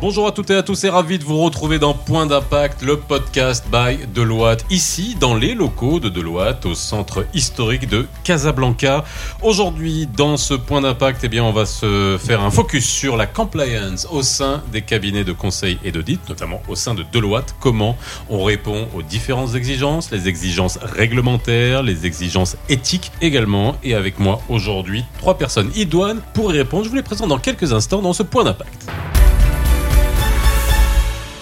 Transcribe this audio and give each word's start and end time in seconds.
Bonjour 0.00 0.28
à 0.28 0.30
toutes 0.30 0.50
et 0.50 0.54
à 0.54 0.62
tous 0.62 0.84
et 0.84 0.90
ravi 0.90 1.18
de 1.18 1.24
vous 1.24 1.38
retrouver 1.38 1.80
dans 1.80 1.92
Point 1.92 2.26
d'impact, 2.26 2.82
le 2.82 2.98
podcast 2.98 3.64
by 3.66 4.06
Deloitte, 4.14 4.64
ici 4.70 5.16
dans 5.18 5.34
les 5.34 5.54
locaux 5.54 5.98
de 5.98 6.08
Deloitte 6.08 6.66
au 6.66 6.76
centre 6.76 7.26
historique 7.34 7.88
de 7.88 8.06
Casablanca. 8.22 9.04
Aujourd'hui, 9.42 10.06
dans 10.06 10.36
ce 10.36 10.54
Point 10.54 10.82
d'impact, 10.82 11.24
eh 11.24 11.40
on 11.40 11.50
va 11.50 11.66
se 11.66 12.16
faire 12.16 12.42
un 12.42 12.52
focus 12.52 12.88
sur 12.88 13.16
la 13.16 13.26
compliance 13.26 14.06
au 14.12 14.22
sein 14.22 14.62
des 14.70 14.82
cabinets 14.82 15.24
de 15.24 15.32
conseil 15.32 15.80
et 15.82 15.90
d'audit, 15.90 16.20
notamment 16.28 16.62
au 16.68 16.76
sein 16.76 16.94
de 16.94 17.04
Deloitte. 17.12 17.56
Comment 17.58 17.96
on 18.30 18.44
répond 18.44 18.86
aux 18.94 19.02
différentes 19.02 19.56
exigences, 19.56 20.12
les 20.12 20.28
exigences 20.28 20.78
réglementaires, 20.80 21.82
les 21.82 22.06
exigences 22.06 22.56
éthiques 22.68 23.10
également. 23.20 23.74
Et 23.82 23.94
avec 23.94 24.20
moi 24.20 24.42
aujourd'hui, 24.48 25.04
trois 25.18 25.36
personnes 25.36 25.72
idoines 25.74 26.20
pour 26.34 26.54
y 26.54 26.58
répondre. 26.58 26.84
Je 26.84 26.90
vous 26.90 26.94
les 26.94 27.02
présente 27.02 27.30
dans 27.30 27.38
quelques 27.38 27.72
instants 27.72 28.00
dans 28.00 28.12
ce 28.12 28.22
Point 28.22 28.44
d'impact. 28.44 28.86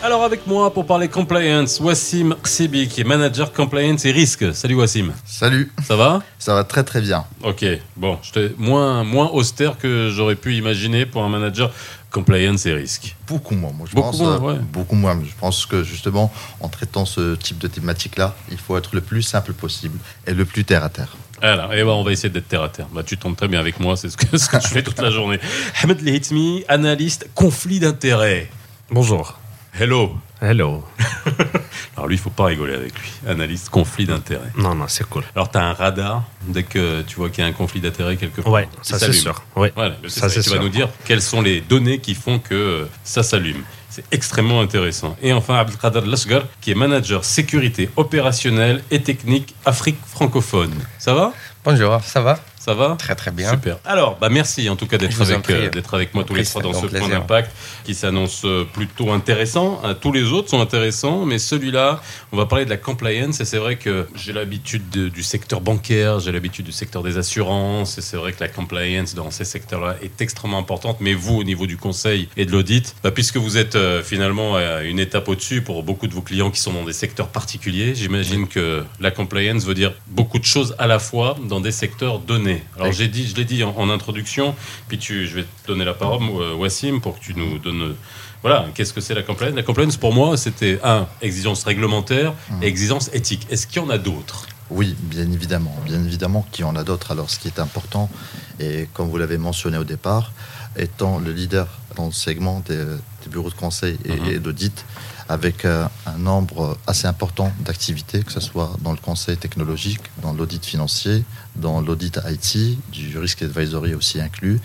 Alors 0.06 0.22
avec 0.22 0.46
moi 0.46 0.72
pour 0.72 0.86
parler 0.86 1.08
compliance, 1.08 1.80
Wassim 1.80 2.36
Ksibi 2.40 2.86
qui 2.86 3.00
est 3.00 3.04
manager 3.04 3.52
compliance 3.52 4.04
et 4.04 4.12
risque. 4.12 4.54
Salut 4.54 4.76
Wassim. 4.76 5.12
Salut. 5.24 5.72
Ça 5.84 5.96
va? 5.96 6.22
Ça 6.38 6.54
va 6.54 6.62
très 6.62 6.84
très 6.84 7.00
bien. 7.00 7.24
Ok, 7.42 7.64
bon, 7.96 8.16
j'étais 8.22 8.52
moins, 8.56 9.02
moins 9.02 9.28
austère 9.30 9.76
que 9.78 10.08
j'aurais 10.14 10.36
pu 10.36 10.54
imaginer 10.54 11.06
pour 11.06 11.24
un 11.24 11.28
manager 11.28 11.72
compliance 12.12 12.66
et 12.66 12.72
risque. 12.72 13.16
Beaucoup 13.26 13.56
moins, 13.56 13.72
moi 13.72 13.88
je 13.90 13.96
Beaucoup 13.96 14.12
pense. 14.12 14.20
moins, 14.20 14.36
euh, 14.36 14.38
ouais. 14.38 14.58
Beaucoup 14.72 14.94
moins. 14.94 15.20
Je 15.24 15.34
pense 15.40 15.66
que 15.66 15.82
justement, 15.82 16.32
en 16.60 16.68
traitant 16.68 17.04
ce 17.04 17.34
type 17.34 17.58
de 17.58 17.66
thématique-là, 17.66 18.36
il 18.52 18.58
faut 18.58 18.76
être 18.78 18.94
le 18.94 19.00
plus 19.00 19.22
simple 19.22 19.54
possible 19.54 19.98
et 20.28 20.34
le 20.34 20.44
plus 20.44 20.62
terre 20.64 20.84
à 20.84 20.88
terre. 20.88 21.16
Alors, 21.42 21.74
et 21.74 21.82
ben, 21.82 21.90
on 21.90 22.04
va 22.04 22.12
essayer 22.12 22.30
d'être 22.30 22.46
terre 22.46 22.62
à 22.62 22.68
terre. 22.68 22.86
Bah, 22.94 23.02
tu 23.04 23.18
tombes 23.18 23.34
très 23.34 23.48
bien 23.48 23.58
avec 23.58 23.80
moi, 23.80 23.96
c'est 23.96 24.08
ce 24.08 24.16
que, 24.16 24.38
ce 24.38 24.48
que 24.48 24.60
je 24.60 24.68
fais 24.68 24.84
toute 24.84 25.00
la 25.00 25.10
journée. 25.10 25.40
Ahmed 25.82 26.00
Lehitmi, 26.00 26.62
analyste 26.68 27.28
conflit 27.34 27.80
d'intérêts. 27.80 28.48
Bonjour. 28.88 29.36
Hello. 29.78 30.16
Hello. 30.40 30.84
Alors 31.96 32.08
lui, 32.08 32.16
il 32.16 32.18
faut 32.18 32.30
pas 32.30 32.44
rigoler 32.46 32.74
avec 32.74 32.98
lui. 32.98 33.10
Analyste 33.28 33.68
conflit 33.68 34.06
d'intérêts. 34.06 34.50
Non, 34.56 34.74
non, 34.74 34.86
c'est 34.88 35.06
cool. 35.08 35.24
Alors, 35.34 35.50
tu 35.50 35.58
as 35.58 35.64
un 35.64 35.72
radar 35.72 36.24
dès 36.46 36.62
que 36.62 37.02
tu 37.02 37.16
vois 37.16 37.28
qu'il 37.30 37.42
y 37.42 37.46
a 37.46 37.48
un 37.50 37.52
conflit 37.52 37.80
d'intérêts 37.80 38.16
quelque 38.16 38.40
part. 38.40 38.52
Ouais, 38.52 38.68
ça 38.82 38.98
c'est 38.98 39.06
s'allume. 39.06 39.20
sûr. 39.20 39.42
Ouais. 39.54 39.72
Voilà, 39.74 39.96
Ça, 40.08 40.28
ça, 40.28 40.40
tu 40.42 40.50
vas 40.50 40.58
nous 40.58 40.68
dire 40.68 40.88
quelles 41.04 41.22
sont 41.22 41.42
les 41.42 41.60
données 41.60 41.98
qui 41.98 42.14
font 42.14 42.38
que 42.38 42.54
euh, 42.54 42.84
ça 43.04 43.22
s'allume. 43.22 43.62
C'est 43.90 44.04
extrêmement 44.12 44.60
intéressant. 44.60 45.16
Et 45.22 45.32
enfin, 45.32 45.56
Abdelkader 45.56 46.02
Lasgar, 46.06 46.42
qui 46.60 46.70
est 46.70 46.74
manager 46.74 47.24
sécurité 47.24 47.88
opérationnelle 47.96 48.82
et 48.90 49.02
technique 49.02 49.54
Afrique 49.64 49.96
francophone. 50.06 50.74
Ça 50.98 51.14
va? 51.14 51.32
Bonjour, 51.64 52.00
ça 52.02 52.20
va? 52.20 52.38
Ça 52.66 52.74
va 52.74 52.96
Très 52.98 53.14
très 53.14 53.30
bien. 53.30 53.50
Super. 53.52 53.78
Alors, 53.84 54.18
bah 54.20 54.28
merci 54.28 54.68
en 54.68 54.74
tout 54.74 54.86
cas 54.88 54.98
d'être 54.98 55.22
avec, 55.22 55.48
euh, 55.50 55.70
d'être 55.70 55.94
avec 55.94 56.12
moi 56.14 56.24
tous 56.24 56.34
les 56.34 56.44
trois 56.44 56.62
dans 56.62 56.72
ce 56.74 56.86
point 56.98 57.08
d'impact 57.20 57.52
qui 57.84 57.94
s'annonce 57.94 58.42
euh, 58.44 58.64
plutôt 58.64 59.12
intéressant. 59.12 59.80
Euh, 59.84 59.94
Tous 59.94 60.10
les 60.10 60.24
autres 60.32 60.50
sont 60.50 60.60
intéressants, 60.60 61.24
mais 61.26 61.38
celui-là, 61.38 62.02
on 62.32 62.36
va 62.36 62.46
parler 62.46 62.64
de 62.64 62.70
la 62.70 62.76
compliance. 62.76 63.40
Et 63.40 63.44
c'est 63.44 63.58
vrai 63.58 63.76
que 63.76 64.08
j'ai 64.16 64.32
l'habitude 64.32 64.90
de- 64.90 65.08
du 65.08 65.22
secteur 65.22 65.60
bancaire, 65.60 66.18
j'ai 66.18 66.32
l'habitude 66.32 66.66
du 66.66 66.72
secteur 66.72 67.04
des 67.04 67.18
assurances. 67.18 67.98
Et 67.98 68.02
c'est 68.02 68.16
vrai 68.16 68.32
que 68.32 68.40
la 68.40 68.48
compliance 68.48 69.14
dans 69.14 69.30
ces 69.30 69.44
secteurs-là 69.44 69.94
est 70.02 70.20
extrêmement 70.20 70.58
importante. 70.58 70.96
Mais 71.00 71.14
vous, 71.14 71.36
au 71.36 71.44
niveau 71.44 71.66
du 71.68 71.76
conseil 71.76 72.28
et 72.36 72.46
de 72.46 72.50
l'audit, 72.50 72.96
bah, 73.04 73.12
puisque 73.12 73.36
vous 73.36 73.58
êtes 73.58 73.76
euh, 73.76 74.02
finalement 74.02 74.56
à 74.56 74.82
une 74.82 74.98
étape 74.98 75.28
au-dessus 75.28 75.62
pour 75.62 75.84
beaucoup 75.84 76.08
de 76.08 76.14
vos 76.14 76.22
clients 76.22 76.50
qui 76.50 76.60
sont 76.60 76.72
dans 76.72 76.84
des 76.84 76.92
secteurs 76.92 77.28
particuliers, 77.28 77.94
j'imagine 77.94 78.48
que 78.48 78.82
la 78.98 79.12
compliance 79.12 79.64
veut 79.64 79.74
dire 79.74 79.92
beaucoup 80.08 80.40
de 80.40 80.44
choses 80.44 80.74
à 80.78 80.88
la 80.88 80.98
fois 80.98 81.36
dans 81.48 81.60
des 81.60 81.70
secteurs 81.72 82.18
donnés. 82.18 82.55
Alors 82.78 82.92
j'ai 82.92 83.08
dit, 83.08 83.26
je 83.26 83.34
l'ai 83.36 83.44
dit 83.44 83.62
en, 83.64 83.74
en 83.76 83.90
introduction, 83.90 84.54
puis 84.88 84.98
tu, 84.98 85.26
je 85.26 85.34
vais 85.36 85.42
te 85.42 85.66
donner 85.68 85.84
la 85.84 85.94
parole, 85.94 86.22
euh, 86.40 86.54
Wassim, 86.54 87.00
pour 87.00 87.18
que 87.18 87.24
tu 87.24 87.34
nous 87.34 87.58
donnes. 87.58 87.82
euh, 87.82 87.96
Voilà, 88.42 88.66
qu'est-ce 88.74 88.92
que 88.92 89.00
c'est 89.00 89.14
la 89.14 89.22
compliance? 89.22 89.54
La 89.54 89.62
compliance, 89.62 89.96
pour 89.96 90.12
moi, 90.12 90.36
c'était 90.36 90.78
un, 90.84 91.06
exigence 91.22 91.64
réglementaire 91.64 92.32
et 92.62 92.66
exigence 92.66 93.10
éthique. 93.12 93.46
Est-ce 93.50 93.66
qu'il 93.66 93.82
y 93.82 93.84
en 93.84 93.90
a 93.90 93.98
d'autres? 93.98 94.46
Oui, 94.70 94.96
bien 95.00 95.30
évidemment. 95.30 95.74
Bien 95.84 96.02
évidemment 96.04 96.44
qu'il 96.52 96.64
y 96.64 96.68
en 96.68 96.74
a 96.76 96.82
d'autres. 96.84 97.12
Alors, 97.12 97.30
ce 97.30 97.38
qui 97.38 97.48
est 97.48 97.60
important, 97.60 98.10
et 98.58 98.88
comme 98.94 99.08
vous 99.08 99.16
l'avez 99.16 99.38
mentionné 99.38 99.78
au 99.78 99.84
départ, 99.84 100.32
étant 100.76 101.18
le 101.18 101.32
leader 101.32 101.66
dans 101.96 102.06
le 102.06 102.12
segment 102.12 102.62
des, 102.68 102.76
des 102.84 103.28
bureaux 103.30 103.48
de 103.50 103.54
conseil 103.54 103.96
et, 104.04 104.34
et 104.34 104.38
d'audit, 104.38 104.84
avec 105.28 105.64
euh, 105.64 105.86
un 106.06 106.18
nombre 106.18 106.78
assez 106.86 107.06
important 107.06 107.52
d'activités, 107.60 108.22
que 108.22 108.32
ce 108.32 108.40
soit 108.40 108.72
dans 108.80 108.92
le 108.92 108.98
conseil 108.98 109.36
technologique, 109.36 110.00
dans 110.22 110.32
l'audit 110.32 110.64
financier, 110.64 111.24
dans 111.56 111.80
l'audit 111.80 112.18
IT, 112.28 112.78
du 112.90 113.18
risque 113.18 113.42
advisory 113.42 113.94
aussi 113.94 114.20
inclus, 114.20 114.60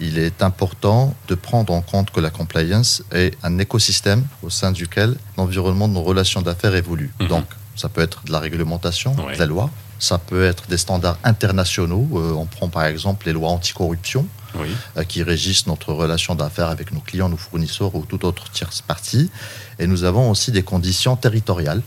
il 0.00 0.18
est 0.18 0.42
important 0.42 1.14
de 1.28 1.34
prendre 1.34 1.72
en 1.72 1.82
compte 1.82 2.10
que 2.10 2.20
la 2.20 2.30
compliance 2.30 3.02
est 3.12 3.36
un 3.42 3.58
écosystème 3.58 4.24
au 4.42 4.50
sein 4.50 4.72
duquel 4.72 5.16
l'environnement 5.36 5.88
de 5.88 5.94
nos 5.94 6.02
relations 6.02 6.42
d'affaires 6.42 6.74
évolue. 6.74 7.12
Mhm. 7.20 7.28
Donc, 7.28 7.44
ça 7.76 7.88
peut 7.88 8.00
être 8.00 8.24
de 8.24 8.32
la 8.32 8.40
réglementation, 8.40 9.14
Ouais. 9.16 9.34
de 9.34 9.38
la 9.38 9.46
loi, 9.46 9.70
ça 10.00 10.18
peut 10.18 10.44
être 10.44 10.66
des 10.68 10.78
standards 10.78 11.18
internationaux. 11.24 12.08
Euh, 12.14 12.32
on 12.32 12.46
prend 12.46 12.68
par 12.68 12.84
exemple 12.84 13.26
les 13.26 13.32
lois 13.32 13.50
anticorruption 13.50 14.26
Oui. 14.56 14.68
euh, 14.96 15.04
qui 15.04 15.22
régissent 15.22 15.66
notre 15.66 15.92
relation 15.92 16.34
d'affaires 16.34 16.68
avec 16.68 16.92
nos 16.92 17.00
clients, 17.00 17.28
nos 17.28 17.36
fournisseurs 17.36 17.94
ou 17.94 18.04
toute 18.04 18.24
autre 18.24 18.50
tierce 18.50 18.80
partie. 18.80 19.30
Et 19.78 19.86
nous 19.86 20.04
avons 20.04 20.30
aussi 20.30 20.52
des 20.52 20.62
conditions 20.62 21.16
territoriales, 21.16 21.82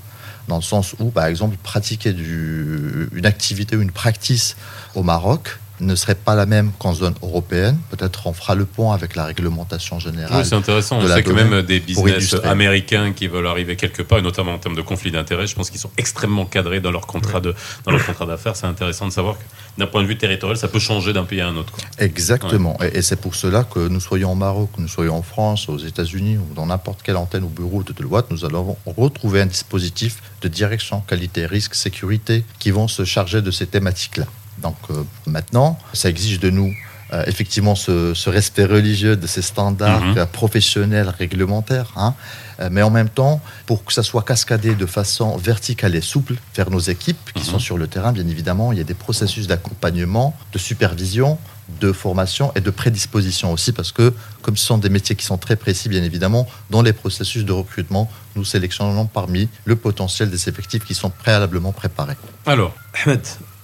dans 0.48 0.58
le 0.58 0.62
sens 0.62 0.96
où, 1.00 1.10
par 1.10 1.26
exemple, 1.26 1.56
pratiquer 1.62 2.10
une 2.12 3.26
activité 3.26 3.76
ou 3.76 3.82
une 3.82 3.92
practice 3.92 4.56
au 4.96 5.04
Maroc 5.04 5.60
ne 5.82 5.96
serait 5.96 6.16
pas 6.16 6.36
la 6.36 6.46
même 6.46 6.72
qu'en 6.80 6.94
zone 6.94 7.16
européenne. 7.22 7.78
Peut-être 7.90 8.28
on 8.28 8.34
fera 8.34 8.56
le 8.56 8.66
pont 8.66 8.92
avec 8.92 9.16
la 9.16 9.26
réglementation 9.26 10.00
générale. 10.00 10.40
Oui, 10.42 10.46
c'est 10.46 10.56
intéressant. 10.56 11.00
On 11.00 11.08
sait 11.08 11.24
que 11.24 11.32
même 11.32 11.62
des 11.64 11.80
business 11.80 12.36
américains 12.44 13.14
qui 13.14 13.28
veulent 13.28 13.48
arriver 13.48 13.76
quelque 13.76 14.02
part, 14.02 14.20
et 14.20 14.22
notamment 14.22 14.54
en 14.54 14.60
termes 14.60 14.76
de 14.76 14.82
conflit 14.82 15.12
d'intérêts, 15.12 15.48
je 15.48 15.56
pense 15.56 15.70
qu'ils 15.70 15.80
sont 15.80 15.92
extrêmement 15.98 16.46
cadrés 16.46 16.80
dans 16.80 16.92
leur 16.92 17.08
contrat 17.08 17.42
de 17.42 17.54
dans 17.86 17.92
leur 17.92 18.06
contrat 18.06 18.26
d'affaires. 18.26 18.56
C'est 18.56 18.68
intéressant 18.68 19.08
de 19.08 19.12
savoir 19.12 19.38
que 19.38 19.44
d'un 19.78 19.88
point 19.88 20.02
de 20.04 20.08
vue 20.08 20.18
territorial, 20.18 20.58
ça 20.58 20.68
peut 20.68 20.80
changer 20.80 21.14
d'un 21.14 21.24
pays 21.26 21.42
à 21.42 21.48
un 21.48 21.56
autre. 21.56 21.72
quoi. 21.72 21.84
Exactement. 21.98 22.78
Et, 22.82 22.98
et 22.98 23.02
c'est 23.02 23.20
pour 23.20 23.36
cela 23.36 23.64
que 23.64 23.88
nous 23.88 24.00
soyons 24.00 24.32
au 24.32 24.36
Maroc, 24.36 24.70
que 24.76 24.82
nous 24.82 24.88
soyons 24.88 25.16
en 25.16 25.22
France, 25.24 25.70
aux 25.70 25.78
États-Unis 25.78 26.38
ou 26.38 26.54
dans 26.54 26.66
n'importe 26.66 27.02
quelle 27.02 27.18
antenne 27.18 27.44
ou 27.44 27.50
bureau 27.50 27.84
de 27.84 27.94
Deloitte, 27.94 28.30
nous 28.32 28.46
allons 28.46 28.78
retrouver 28.86 29.42
un 29.42 29.46
dispositif 29.46 30.22
de 30.42 30.48
direction, 30.48 31.02
qualité, 31.02 31.46
risque, 31.46 31.76
sécurité 31.76 32.44
qui 32.60 32.72
vont 32.72 32.88
se 32.88 33.06
charger 33.06 33.42
de 33.42 33.52
ces 33.52 33.68
thématiques-là. 33.68 34.26
Donc 34.62 34.78
euh, 34.90 35.04
maintenant, 35.26 35.78
ça 35.94 36.10
exige 36.10 36.40
de 36.40 36.50
nous 36.50 36.72
euh, 37.14 37.24
effectivement 37.28 37.76
ce, 37.76 38.14
ce 38.14 38.30
respect 38.30 38.64
religieux 38.64 39.18
de 39.18 39.28
ces 39.28 39.42
standards 39.42 40.02
Mhm. 40.02 40.26
professionnels, 40.28 41.10
réglementaires, 41.10 41.92
hein, 41.98 42.14
euh, 42.62 42.70
mais 42.72 42.82
en 42.84 42.90
même 42.90 43.10
temps, 43.10 43.42
pour 43.66 43.84
que 43.84 43.92
ça 43.92 44.02
soit 44.04 44.24
cascadé 44.24 44.76
de 44.76 44.86
façon 44.86 45.36
verticale 45.36 45.94
et 45.96 46.02
souple 46.02 46.36
vers 46.56 46.70
nos 46.70 46.80
équipes 46.80 47.18
qui 47.34 47.44
Mhm. 47.44 47.50
sont 47.52 47.60
sur 47.60 47.78
le 47.78 47.88
terrain, 47.88 48.14
bien 48.14 48.26
évidemment, 48.28 48.72
il 48.72 48.78
y 48.78 48.82
a 48.82 48.86
des 48.86 48.94
processus 48.94 49.46
d'accompagnement, 49.48 50.38
de 50.54 50.58
supervision, 50.58 51.38
de 51.82 51.92
formation 51.92 52.52
et 52.56 52.62
de 52.62 52.70
prédisposition 52.70 53.52
aussi, 53.52 53.72
parce 53.74 53.92
que 53.92 54.14
comme 54.42 54.56
ce 54.56 54.66
sont 54.66 54.78
des 54.78 54.90
métiers 54.90 55.16
qui 55.16 55.26
sont 55.26 55.38
très 55.38 55.56
précis, 55.58 55.90
bien 55.90 56.04
évidemment, 56.04 56.48
dans 56.70 56.82
les 56.82 56.94
processus 56.94 57.44
de 57.44 57.52
recrutement, 57.52 58.10
nous 58.38 58.46
sélectionnons 58.46 59.06
parmi 59.06 59.50
le 59.66 59.76
potentiel 59.76 60.30
des 60.30 60.48
effectifs 60.50 60.86
qui 60.86 60.94
sont 60.94 61.10
préalablement 61.10 61.72
préparés. 61.74 62.16
Alors, 62.46 62.74
Ahmed, 63.06 63.22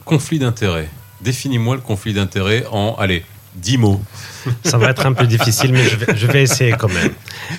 conflit 0.08 0.40
d'intérêts. 0.40 0.90
Définis-moi 1.22 1.76
le 1.76 1.82
conflit 1.82 2.14
d'intérêts 2.14 2.64
en, 2.72 2.96
allez, 2.98 3.24
10 3.56 3.78
mots. 3.80 4.02
Ça 4.64 4.78
va 4.78 4.92
être 4.92 5.06
un 5.08 5.14
peu 5.14 5.26
difficile, 5.26 5.74
mais 5.74 5.84
je 5.84 5.96
vais, 5.96 6.16
je 6.16 6.28
vais 6.28 6.44
essayer 6.44 6.74
quand 6.74 6.94
même. 6.94 7.12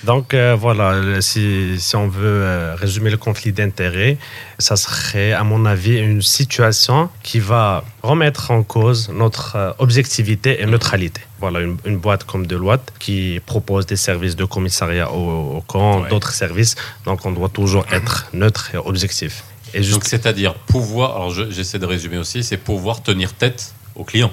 Donc 0.04 0.32
euh, 0.32 0.54
voilà, 0.58 1.20
si, 1.20 1.74
si 1.78 1.96
on 1.96 2.06
veut 2.06 2.20
euh, 2.44 2.76
résumer 2.76 3.10
le 3.10 3.16
conflit 3.16 3.50
d'intérêts, 3.52 4.16
ça 4.60 4.76
serait, 4.76 5.32
à 5.32 5.42
mon 5.42 5.66
avis, 5.66 5.98
une 5.98 6.22
situation 6.22 7.10
qui 7.24 7.40
va 7.40 7.82
remettre 8.04 8.52
en 8.52 8.62
cause 8.62 9.10
notre 9.12 9.56
euh, 9.56 9.72
objectivité 9.78 10.62
et 10.62 10.66
neutralité. 10.66 11.20
Voilà, 11.40 11.60
une, 11.60 11.76
une 11.84 11.98
boîte 11.98 12.22
comme 12.22 12.46
Deloitte 12.46 12.92
qui 13.00 13.40
propose 13.44 13.84
des 13.86 13.96
services 13.96 14.36
de 14.36 14.44
commissariat 14.44 15.10
au, 15.10 15.56
au 15.56 15.60
camp, 15.66 16.02
Ouais. 16.02 16.08
d'autres 16.10 16.32
services. 16.32 16.76
Donc 17.06 17.26
on 17.26 17.32
doit 17.32 17.48
toujours 17.48 17.84
être 17.90 18.28
neutre 18.32 18.70
et 18.72 18.76
objectif. 18.78 19.42
Et 19.74 19.82
juste, 19.82 19.94
Donc, 19.94 20.04
c'est-à-dire 20.04 20.54
pouvoir, 20.54 21.16
alors 21.16 21.30
je- 21.30 21.50
j'essaie 21.50 21.78
de 21.78 21.86
résumer 21.86 22.18
aussi, 22.18 22.42
c'est 22.42 22.56
pouvoir 22.56 23.02
tenir 23.02 23.32
tête 23.34 23.74
au 23.94 24.04
client. 24.04 24.30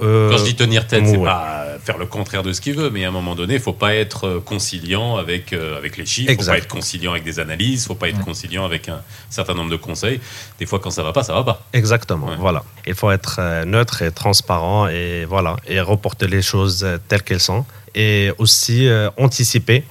euh, 0.00 0.30
Quand 0.30 0.38
je 0.38 0.44
dis 0.44 0.54
tenir 0.56 0.86
tête, 0.86 1.06
c'est 1.06 1.16
ouais. 1.16 1.24
pas 1.24 1.66
faire 1.84 1.98
le 1.98 2.06
contraire 2.06 2.42
de 2.42 2.52
ce 2.52 2.60
qu'il 2.60 2.74
veut, 2.74 2.88
mais 2.90 3.04
à 3.04 3.08
un 3.08 3.10
moment 3.12 3.34
donné, 3.34 3.54
il 3.54 3.60
faut 3.60 3.72
pas 3.74 3.94
être 3.94 4.26
euh, 4.26 4.40
conciliant 4.40 5.16
avec, 5.16 5.52
euh, 5.52 5.76
avec 5.76 5.96
les 5.98 6.06
chiffres, 6.06 6.32
il 6.32 6.38
faut 6.38 6.46
pas 6.50 6.56
être 6.58 6.66
conciliant 6.68 7.12
avec 7.12 7.24
des 7.24 7.38
analyses, 7.40 7.82
il 7.82 7.86
faut 7.88 7.94
pas 7.94 8.08
être 8.08 8.20
conciliant 8.24 8.64
avec 8.64 8.88
un 8.88 9.00
certain 9.30 9.54
nombre 9.54 9.70
de 9.70 9.76
conseils. 9.76 10.18
Des 10.58 10.66
fois, 10.66 10.78
quand 10.80 10.90
ça 10.90 11.02
va 11.02 11.12
pas, 11.12 11.22
ça 11.22 11.34
va 11.34 11.44
pas. 11.44 11.62
Exactement, 11.72 12.28
Ouais. 12.28 12.36
voilà. 12.38 12.64
Il 12.86 12.94
faut 12.94 13.10
être 13.10 13.64
neutre 13.66 14.02
et 14.02 14.10
transparent 14.10 14.88
et 14.88 15.24
voilà 15.26 15.56
et 15.68 15.80
reporter 15.80 16.26
les 16.26 16.42
choses 16.42 16.86
telles 17.08 17.22
qu'elles 17.22 17.40
sont 17.40 17.64
et 17.94 18.30
aussi 18.38 18.88
euh, 18.88 19.10
anticiper 19.18 19.84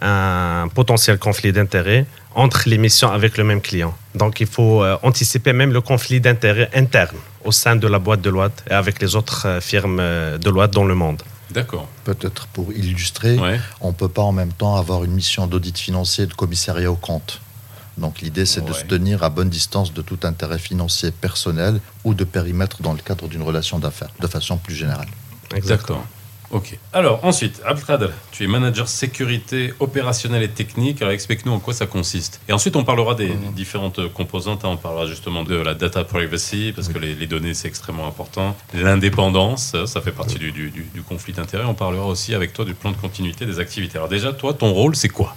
un 0.00 0.68
potentiel 0.74 1.18
conflit 1.18 1.52
d'intérêts 1.52 2.06
entre 2.34 2.68
les 2.68 2.78
missions 2.78 3.10
avec 3.10 3.36
le 3.36 3.44
même 3.44 3.60
client. 3.60 3.94
Donc 4.14 4.40
il 4.40 4.46
faut 4.46 4.82
euh, 4.82 4.96
anticiper 5.02 5.52
même 5.52 5.72
le 5.72 5.80
conflit 5.80 6.20
d'intérêts 6.20 6.70
interne 6.74 7.16
au 7.44 7.52
sein 7.52 7.76
de 7.76 7.86
la 7.86 7.98
boîte 7.98 8.20
de 8.20 8.30
Deloitte 8.30 8.64
et 8.70 8.74
avec 8.74 9.00
les 9.00 9.16
autres 9.16 9.46
euh, 9.46 9.60
firmes 9.60 9.98
de 9.98 10.38
Deloitte 10.38 10.72
dans 10.72 10.84
le 10.84 10.94
monde. 10.94 11.22
D'accord. 11.50 11.86
Peut-être 12.04 12.46
pour 12.46 12.72
illustrer, 12.72 13.38
on 13.80 13.88
ne 13.88 13.92
peut 13.92 14.08
pas 14.08 14.22
en 14.22 14.32
même 14.32 14.52
temps 14.52 14.76
avoir 14.76 15.04
une 15.04 15.12
mission 15.12 15.46
d'audit 15.46 15.76
financier 15.76 16.24
et 16.24 16.26
de 16.26 16.32
commissariat 16.32 16.90
au 16.90 16.96
compte. 16.96 17.40
Donc 17.98 18.22
l'idée, 18.22 18.46
c'est 18.46 18.64
de 18.64 18.72
se 18.72 18.84
tenir 18.84 19.22
à 19.22 19.28
bonne 19.28 19.50
distance 19.50 19.92
de 19.92 20.00
tout 20.00 20.18
intérêt 20.22 20.58
financier 20.58 21.10
personnel 21.10 21.78
ou 22.04 22.14
de 22.14 22.24
périmètre 22.24 22.80
dans 22.80 22.94
le 22.94 23.00
cadre 23.00 23.28
d'une 23.28 23.42
relation 23.42 23.78
d'affaires, 23.78 24.08
de 24.18 24.26
façon 24.26 24.56
plus 24.56 24.74
générale. 24.74 25.08
Exactement. 25.54 26.04
Ok. 26.52 26.78
Alors 26.92 27.24
ensuite, 27.24 27.62
Abdelkader, 27.64 28.10
tu 28.30 28.44
es 28.44 28.46
manager 28.46 28.86
sécurité 28.86 29.72
opérationnelle 29.80 30.42
et 30.42 30.50
technique. 30.50 31.00
Alors 31.00 31.12
explique-nous 31.12 31.52
en 31.52 31.58
quoi 31.58 31.72
ça 31.74 31.86
consiste. 31.86 32.40
Et 32.48 32.52
ensuite, 32.52 32.76
on 32.76 32.84
parlera 32.84 33.14
des, 33.14 33.30
mmh. 33.30 33.52
différentes 33.54 34.12
composantes. 34.12 34.64
Hein. 34.64 34.68
On 34.72 34.76
parlera 34.76 35.06
justement 35.06 35.44
de 35.44 35.56
la 35.56 35.74
data 35.74 36.04
privacy, 36.04 36.72
parce 36.74 36.88
que 36.88 36.98
les, 36.98 37.26
données, 37.26 37.54
c'est 37.54 37.68
extrêmement 37.68 38.06
important. 38.06 38.54
L'indépendance, 38.74 39.74
ça 39.86 40.00
fait 40.00 40.12
partie 40.12 40.38
du, 40.38 40.52
du 40.52 41.02
conflit 41.08 41.32
d'intérêts. 41.32 41.64
On 41.64 41.74
parlera 41.74 42.06
aussi 42.06 42.34
avec 42.34 42.52
toi 42.52 42.64
du 42.64 42.74
plan 42.74 42.90
de 42.90 42.96
continuité 42.96 43.46
des 43.46 43.58
activités. 43.58 43.96
Alors 43.96 44.08
déjà, 44.08 44.32
toi, 44.32 44.52
ton 44.52 44.72
rôle, 44.72 44.94
c'est 44.94 45.08
quoi? 45.08 45.34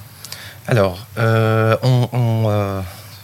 Alors, 0.68 1.06
euh, 1.18 1.78
on, 1.84 2.48
euh, 2.50 2.82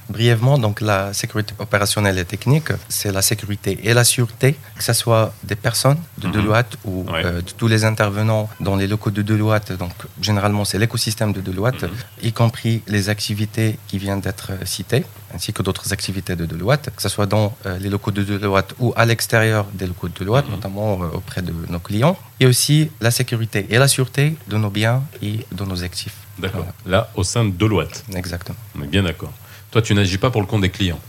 brièvement, 0.10 0.58
donc 0.58 0.82
la 0.82 1.14
sécurité 1.14 1.54
opérationnelle 1.60 2.18
et 2.18 2.26
technique, 2.26 2.70
c'est 2.90 3.12
la 3.12 3.22
sécurité 3.22 3.80
et 3.84 3.94
la 3.94 4.04
sûreté, 4.04 4.56
que 4.78 4.84
ce 4.84 4.94
soit 4.94 5.34
des 5.44 5.56
personnes 5.56 5.98
de 6.18 6.28
mhm. 6.28 6.34
Deloitte 6.34 6.78
ou 6.86 7.06
euh, 7.10 7.42
de 7.42 7.52
tous 7.52 7.68
les 7.68 7.86
intervenants 7.86 8.50
dans 8.60 8.76
les 8.76 8.88
locaux 8.88 9.12
de 9.12 9.22
Deloitte. 9.22 9.72
Donc, 9.74 9.94
généralement, 10.22 10.66
c'est 10.66 10.80
l'écosystème 10.80 11.34
de 11.34 11.42
Deloitte, 11.42 11.84
mhm. 11.84 11.90
y 12.24 12.34
compris 12.34 12.82
les 12.88 13.10
activités 13.10 13.78
qui 13.88 13.98
viennent 13.98 14.22
d'être 14.22 14.52
citées, 14.66 15.06
ainsi 15.34 15.54
que 15.54 15.64
d'autres 15.64 15.94
activités 15.94 16.36
de 16.36 16.46
Deloitte, 16.46 16.90
que 16.96 17.02
ce 17.02 17.10
soit 17.10 17.26
dans 17.26 17.56
les 17.80 17.90
locaux 17.90 18.12
de 18.12 18.24
Deloitte 18.24 18.74
ou 18.80 18.94
à 18.96 19.06
l'extérieur 19.06 19.66
des 19.74 19.88
locaux 19.88 20.10
de 20.10 20.14
Deloitte, 20.14 20.46
mhm. 20.48 20.56
notamment 20.56 20.94
auprès 21.20 21.42
de 21.42 21.54
nos 21.70 21.80
clients. 21.80 22.18
Et 22.40 22.46
aussi 22.46 22.90
la 23.02 23.12
sécurité 23.12 23.68
et 23.70 23.78
la 23.78 23.88
sûreté 23.88 24.36
de 24.48 24.58
nos 24.58 24.70
biens 24.70 25.04
et 25.22 25.46
de 25.52 25.64
nos 25.64 25.84
actifs. 25.84 26.16
D'accord. 26.40 26.66
Là, 26.86 27.10
au 27.16 27.24
sein 27.24 27.46
de 27.46 27.52
Deloitte. 27.52 28.04
Exactement. 28.16 28.58
On 28.78 28.84
est 28.84 28.88
bien 28.88 29.04
d'accord. 29.04 29.32
Toi, 29.72 29.82
tu 29.82 29.94
n'agis 29.94 30.18
pas 30.18 30.30
pour 30.30 30.42
le 30.42 30.48
compte 30.48 30.62
des 30.62 30.70
clients 30.70 31.00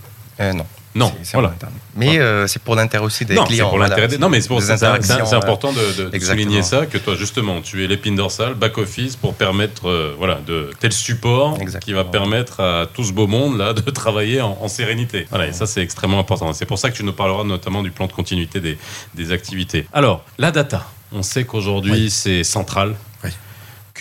euh, 0.41 0.53
Non. 0.53 0.67
Non, 0.95 1.11
voilà. 1.33 1.55
Mais 1.97 2.19
euh, 2.19 2.47
c'est 2.47 2.63
pour 2.63 2.75
l'intérêt 2.75 3.05
aussi 3.05 3.25
des 3.25 3.35
clients. 3.35 3.71
Pour 3.71 3.79
Non, 3.79 4.29
mais 4.29 4.41
c'est 4.41 5.35
important 5.35 5.73
de, 5.73 6.19
souligner 6.21 6.63
ça, 6.63 6.87
que 6.87 6.99
toi, 6.99 7.15
justement, 7.15 7.63
tu 7.63 7.83
es 7.83 7.87
l'épine 7.87 8.15
dorsale, 8.15 8.55
back-office, 8.55 9.17
pour 9.17 9.35
permettre, 9.35 9.89
euh, 9.89 10.15
voilà, 10.19 10.39
de 10.47 10.71
tel 10.81 10.93
support 10.93 11.59
qui 11.81 11.93
va 11.93 12.05
permettre 12.05 12.61
à 12.61 12.87
tout 12.93 13.05
ce 13.05 13.13
beau 13.13 13.27
monde 13.27 13.57
là 13.57 13.73
de 13.73 13.91
travailler 13.91 14.43
en, 14.43 14.69
sérénité. 14.69 15.27
Voilà, 15.31 15.47
et 15.47 15.53
ça, 15.53 15.67
c'est 15.67 15.83
extrêmement 15.83 16.19
important. 16.19 16.53
C'est 16.53 16.67
pour 16.67 16.79
ça 16.79 16.91
que 16.91 16.97
tu 16.97 17.05
nous 17.05 17.13
parleras 17.13 17.45
notamment 17.45 17.83
du 17.83 17.91
plan 17.91 18.07
de 18.07 18.13
continuité 18.13 18.61
des, 18.61 18.79
des 19.15 19.33
activités. 19.33 19.87
Alors, 19.93 20.25
la 20.39 20.51
data. 20.51 20.87
On 21.15 21.23
sait 21.23 21.45
qu'aujourd'hui, 21.45 22.11
c'est 22.11 22.43
central 22.43 22.95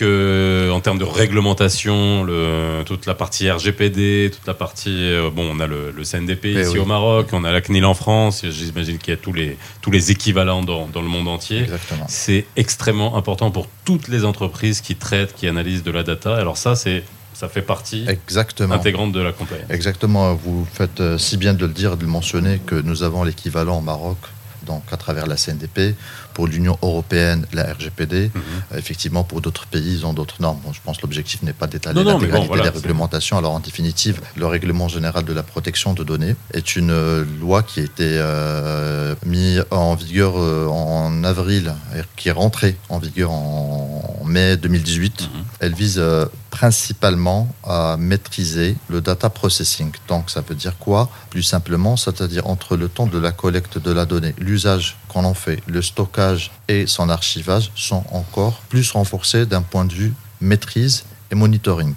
que 0.02 0.70
en 0.72 0.80
termes 0.80 0.98
de 0.98 1.04
réglementation, 1.04 2.24
le, 2.24 2.82
toute 2.84 3.06
la 3.06 3.14
partie 3.14 3.48
RGPD, 3.48 4.30
toute 4.32 4.46
la 4.46 4.54
partie 4.54 4.90
euh, 4.90 5.30
bon, 5.30 5.48
on 5.54 5.60
a 5.60 5.66
le, 5.66 5.92
CNDP 6.02 6.46
eh 6.46 6.60
ici 6.62 6.78
au 6.78 6.84
Maroc, 6.84 7.28
on 7.32 7.44
a 7.44 7.52
la 7.52 7.60
CNIL 7.60 7.84
en 7.84 7.94
France. 7.94 8.44
J'imagine 8.44 8.98
qu'il 8.98 9.12
y 9.12 9.16
a 9.16 9.20
tous 9.20 9.32
les 9.32 9.56
tous 9.80 9.92
les 9.92 10.10
équivalents 10.10 10.62
dans, 10.62 10.88
dans 10.88 11.02
le 11.02 11.08
monde 11.08 11.28
entier. 11.28 11.66
C'est 12.08 12.46
extrêmement 12.56 13.16
important 13.16 13.52
pour 13.52 13.68
toutes 13.84 14.08
les 14.08 14.24
entreprises 14.24 14.80
qui 14.80 14.96
traitent, 14.96 15.34
qui 15.34 15.46
analysent 15.46 15.84
de 15.84 15.92
la 15.92 16.02
data. 16.02 16.34
Alors 16.34 16.56
ça, 16.56 16.74
c'est 16.74 17.04
ça 17.32 17.48
fait 17.48 17.62
partie 17.62 18.04
Exactement. 18.08 18.74
intégrante 18.74 19.12
de 19.12 19.20
la 19.20 19.32
compliance. 19.32 19.70
Exactement. 19.70 20.34
Vous 20.34 20.66
faites 20.72 21.00
euh, 21.00 21.16
si 21.16 21.36
bien 21.36 21.54
de 21.54 21.66
le 21.66 21.72
dire, 21.72 21.96
de 21.96 22.02
le 22.02 22.10
mentionner, 22.10 22.60
que 22.66 22.74
nous 22.74 23.04
avons 23.04 23.22
l'équivalent 23.22 23.78
au 23.78 23.82
Maroc 23.82 24.18
donc 24.66 24.82
à 24.90 24.96
travers 24.96 25.26
la 25.26 25.36
CNDP, 25.36 25.94
pour 26.34 26.46
l'Union 26.46 26.78
européenne, 26.82 27.46
la 27.52 27.72
RGPD. 27.72 28.30
Mhm. 28.34 28.42
Euh, 28.72 28.78
effectivement, 28.78 29.24
pour 29.24 29.40
d'autres 29.40 29.66
pays, 29.66 29.98
ils 29.98 30.06
ont 30.06 30.12
d'autres 30.12 30.40
normes. 30.40 30.60
je 30.72 30.80
pense 30.84 30.96
que 30.98 31.02
l'objectif 31.02 31.42
n'est 31.42 31.52
pas 31.52 31.66
d'étaler 31.66 32.02
l'intégralité 32.02 32.54
des 32.54 32.68
réglementations. 32.68 33.38
Alors, 33.38 33.52
en 33.52 33.60
définitive, 33.60 34.20
le 34.36 34.46
règlement 34.46 34.88
général 34.88 35.24
de 35.24 35.32
la 35.32 35.42
protection 35.42 35.94
de 35.94 36.04
données 36.04 36.36
est 36.52 36.76
une 36.76 36.90
euh, 36.90 37.24
loi 37.40 37.62
qui 37.62 37.80
a 37.80 37.82
été 37.82 38.08
euh, 38.08 39.14
mise 39.24 39.64
en 39.70 39.94
vigueur 39.94 40.36
en 40.36 41.24
avril, 41.24 41.74
qui 42.16 42.28
est 42.28 42.32
rentrée 42.32 42.76
en 42.88 42.98
vigueur 42.98 43.30
en 43.30 44.22
mai 44.24 44.56
2018. 44.56 45.22
Mhm. 45.22 45.44
Elle 45.60 45.74
vise 45.74 46.02
principalement 46.52 47.48
à 47.64 47.96
maîtriser 47.98 48.76
le 48.88 49.00
data 49.00 49.30
processing. 49.30 49.90
Donc 50.06 50.30
ça 50.30 50.42
veut 50.42 50.54
dire 50.54 50.76
quoi? 50.78 51.10
Plus 51.30 51.42
simplement, 51.42 51.96
c'est-à-dire 51.96 52.46
entre 52.46 52.76
le 52.76 52.88
temps 52.88 53.06
de 53.06 53.18
la 53.18 53.32
collecte 53.32 53.78
de 53.78 53.90
la 53.90 54.04
donnée, 54.04 54.34
l'usage 54.38 54.98
qu'on 55.08 55.24
en 55.24 55.34
fait, 55.34 55.60
le 55.66 55.80
stockage 55.80 56.52
et 56.68 56.86
son 56.86 57.08
archivage 57.08 57.72
sont 57.74 58.04
encore 58.12 58.60
plus 58.68 58.92
renforcés 58.92 59.46
d'un 59.46 59.62
point 59.62 59.86
de 59.86 59.94
vue 59.94 60.12
maîtrise 60.42 61.04
et 61.30 61.34
monitoring. 61.34 61.94